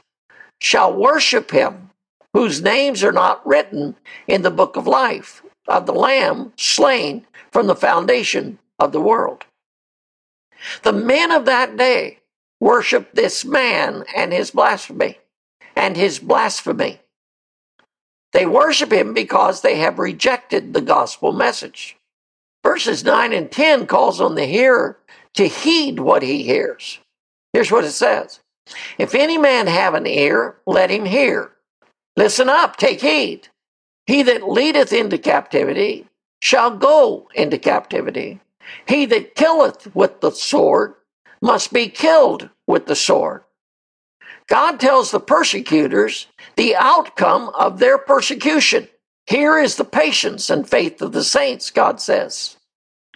shall 0.61 0.92
worship 0.92 1.50
him, 1.50 1.90
whose 2.33 2.62
names 2.62 3.02
are 3.04 3.12
not 3.12 3.46
written 3.46 3.96
in 4.26 4.42
the 4.42 4.50
book 4.50 4.76
of 4.76 4.87
life 4.87 5.42
of 5.68 5.87
the 5.87 5.92
Lamb 5.92 6.52
slain 6.56 7.26
from 7.50 7.66
the 7.66 7.76
foundation 7.76 8.59
of 8.78 8.92
the 8.92 9.00
world. 9.00 9.44
The 10.83 10.92
men 10.92 11.30
of 11.30 11.44
that 11.46 11.76
day 11.76 12.18
worshiped 12.61 13.14
this 13.14 13.44
man 13.44 14.04
and 14.14 14.33
his 14.33 14.50
blasphemy 14.50 15.18
and 15.76 15.96
his 15.96 16.18
blasphemy. 16.18 17.00
They 18.33 18.46
worship 18.46 18.92
him 18.92 19.12
because 19.12 19.61
they 19.61 19.76
have 19.76 19.98
rejected 19.98 20.72
the 20.72 20.80
gospel 20.80 21.33
message. 21.33 21.96
Verses 22.62 23.04
9 23.04 23.33
and 23.33 23.50
10 23.50 23.87
calls 23.87 24.20
on 24.20 24.35
the 24.35 24.44
hearer 24.44 24.98
to 25.35 25.48
heed 25.48 25.98
what 25.98 26.22
he 26.22 26.42
hears. 26.42 26.98
Here's 27.52 27.72
what 27.72 27.85
it 27.85 27.92
says 27.92 28.40
If 28.98 29.14
any 29.14 29.38
man 29.38 29.66
have 29.66 29.94
an 29.94 30.06
ear, 30.06 30.56
let 30.66 30.90
him 30.90 31.04
hear. 31.04 31.52
Listen 32.16 32.48
up, 32.48 32.76
take 32.76 33.00
heed. 33.00 33.48
He 34.06 34.22
that 34.24 34.48
leadeth 34.48 34.92
into 34.92 35.18
captivity 35.18 36.06
shall 36.42 36.76
go 36.76 37.28
into 37.35 37.59
captivity. 37.59 38.40
He 38.87 39.06
that 39.06 39.35
killeth 39.35 39.94
with 39.94 40.20
the 40.20 40.30
sword 40.30 40.94
must 41.42 41.72
be 41.72 41.88
killed 41.88 42.50
with 42.66 42.87
the 42.87 42.96
sword. 42.96 43.42
God 44.50 44.80
tells 44.80 45.12
the 45.12 45.20
persecutors 45.20 46.26
the 46.56 46.74
outcome 46.74 47.50
of 47.50 47.78
their 47.78 47.96
persecution. 47.96 48.88
Here 49.26 49.56
is 49.56 49.76
the 49.76 49.84
patience 49.84 50.50
and 50.50 50.68
faith 50.68 51.00
of 51.00 51.12
the 51.12 51.22
saints, 51.22 51.70
God 51.70 52.00
says. 52.00 52.56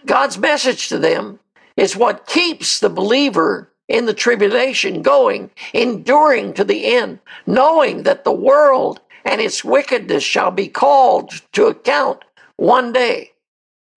God's 0.05 0.37
message 0.37 0.87
to 0.87 0.97
them 0.97 1.39
is 1.75 1.97
what 1.97 2.25
keeps 2.25 2.79
the 2.79 2.89
believer 2.89 3.69
in 3.89 4.05
the 4.05 4.13
tribulation 4.13 5.01
going, 5.01 5.51
enduring 5.73 6.53
to 6.53 6.63
the 6.63 6.95
end, 6.95 7.19
knowing 7.45 8.03
that 8.03 8.23
the 8.23 8.31
world 8.31 9.01
and 9.25 9.41
its 9.41 9.63
wickedness 9.63 10.23
shall 10.23 10.51
be 10.51 10.69
called 10.69 11.41
to 11.51 11.65
account 11.65 12.23
one 12.55 12.93
day. 12.93 13.33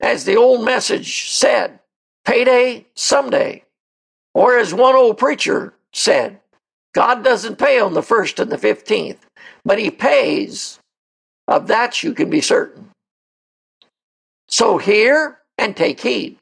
As 0.01 0.24
the 0.24 0.37
old 0.37 0.64
message 0.64 1.31
said, 1.31 1.79
payday 2.24 2.87
someday. 2.94 3.62
Or 4.35 4.59
as 4.59 4.74
one 4.74 4.96
old 4.96 5.18
preacher 5.18 5.74
said, 5.92 6.40
God 6.94 7.22
doesn't 7.22 7.59
pay 7.59 7.81
on 7.81 7.94
the 7.94 8.03
first 8.03 8.40
and 8.40 8.51
the 8.51 8.57
15th, 8.57 9.18
but 9.64 9.79
he 9.79 9.90
pays. 9.90 10.79
Of 11.46 11.66
that 11.68 12.03
you 12.03 12.12
can 12.12 12.29
be 12.29 12.42
certain. 12.42 12.90
So 14.48 14.77
hear 14.77 15.38
and 15.57 15.74
take 15.74 16.01
heed. 16.01 16.37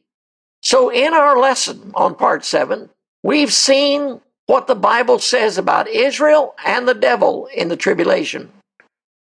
So 0.63 0.91
in 0.91 1.15
our 1.15 1.39
lesson 1.39 1.93
on 1.95 2.17
part 2.17 2.45
seven, 2.45 2.91
we've 3.23 3.53
seen 3.53 4.21
what 4.47 4.67
the 4.67 4.75
Bible 4.75 5.21
says 5.21 5.59
about 5.59 5.89
Israel 5.89 6.57
and 6.65 6.89
the 6.89 6.95
devil 6.95 7.49
in 7.55 7.69
the 7.69 7.77
tribulation. 7.77 8.51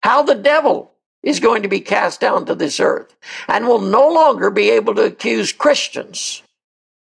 How 0.02 0.22
the 0.24 0.34
devil 0.34 0.92
is 1.22 1.40
going 1.40 1.62
to 1.62 1.68
be 1.68 1.80
cast 1.80 2.20
down 2.20 2.46
to 2.46 2.54
this 2.54 2.80
earth 2.80 3.14
and 3.48 3.66
will 3.66 3.80
no 3.80 4.08
longer 4.08 4.50
be 4.50 4.70
able 4.70 4.94
to 4.94 5.04
accuse 5.04 5.52
Christians 5.52 6.42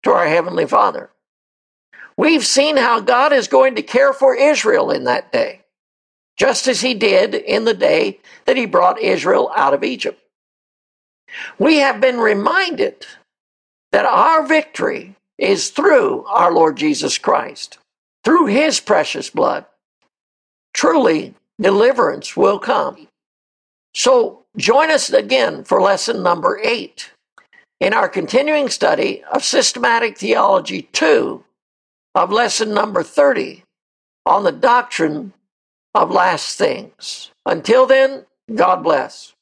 to 0.04 0.12
our 0.12 0.28
Heavenly 0.28 0.66
Father. 0.66 1.10
We've 2.18 2.46
seen 2.46 2.78
how 2.78 3.02
God 3.02 3.34
is 3.34 3.48
going 3.48 3.76
to 3.76 3.82
care 3.82 4.14
for 4.14 4.36
Israel 4.36 4.92
in 4.92 5.04
that 5.06 5.32
day, 5.32 5.62
just 6.38 6.68
as 6.68 6.82
He 6.82 6.94
did 6.94 7.36
in 7.36 7.66
the 7.66 7.74
day 7.74 8.20
that 8.46 8.58
He 8.58 8.66
brought 8.66 9.00
Israel 9.00 9.52
out 9.56 9.74
of 9.74 9.84
Egypt. 9.84 10.22
We 11.60 11.78
have 11.78 12.00
been 12.02 12.18
reminded 12.20 13.06
that 13.96 14.06
our 14.06 14.46
victory 14.46 15.16
is 15.38 15.70
through 15.70 16.26
our 16.26 16.54
Lord 16.54 16.76
Jesus 16.76 17.18
Christ, 17.18 17.78
through 18.26 18.48
his 18.48 18.82
precious 18.82 19.30
blood. 19.30 19.66
Truly, 20.74 21.34
deliverance 21.62 22.36
will 22.36 22.60
come. 22.60 23.08
So, 23.94 24.44
join 24.58 24.92
us 24.92 25.10
again 25.10 25.64
for 25.64 25.82
lesson 25.82 26.22
number 26.22 26.60
eight 26.62 27.12
in 27.80 27.94
our 27.94 28.10
continuing 28.10 28.68
study 28.68 29.24
of 29.32 29.46
Systematic 29.46 30.18
Theology 30.18 30.90
2 30.92 31.45
of 32.16 32.32
lesson 32.32 32.74
number 32.74 33.04
30 33.04 33.64
on 34.26 34.46
the 34.46 34.52
doctrine 34.52 35.34
of 35.94 36.10
last 36.10 36.58
things. 36.58 37.32
Until 37.46 37.86
then, 37.86 38.26
God 38.56 38.84
bless. 38.84 39.34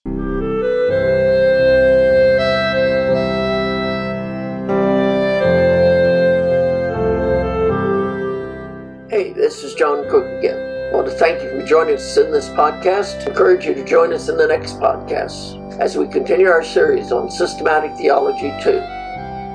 Hey, 9.10 9.34
this 9.34 9.64
is 9.64 9.76
John 9.76 10.10
Cook 10.10 10.26
again. 10.40 10.58
I 10.92 10.96
want 10.96 11.08
to 11.08 11.14
thank 11.14 11.44
you 11.44 11.50
for 11.52 11.64
joining 11.68 11.96
us 11.96 12.18
in 12.18 12.32
this 12.32 12.50
podcast. 12.50 13.22
I 13.22 13.30
encourage 13.30 13.66
you 13.66 13.76
to 13.76 13.86
join 13.86 14.12
us 14.14 14.30
in 14.30 14.38
the 14.38 14.48
next 14.48 14.80
podcast 14.80 15.80
as 15.80 15.96
we 15.96 16.08
continue 16.08 16.48
our 16.48 16.64
series 16.64 17.12
on 17.12 17.30
systematic 17.30 17.96
theology 17.98 18.52
2. 18.64 18.80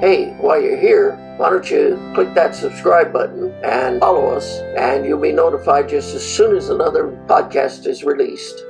Hey, 0.01 0.37
while 0.39 0.63
you're 0.63 0.77
here, 0.77 1.28
why 1.39 1.51
don't 1.51 1.71
you 1.71 1.97
click 2.15 2.35
that 2.35 2.55
subscribe 2.55 3.13
button 3.13 3.55
and 3.63 4.01
follow 4.01 4.27
us, 4.27 4.59
and 4.77 5.07
you'll 5.07 5.21
be 5.21 5.33
notified 5.33 5.89
just 5.89 6.15
as 6.15 6.27
soon 6.27 6.57
as 6.57 6.69
another 6.69 7.05
podcast 7.29 7.87
is 7.87 8.03
released. 8.03 8.65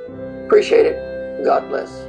Appreciate 0.45 0.85
it. 0.85 1.43
God 1.43 1.67
bless. 1.67 2.08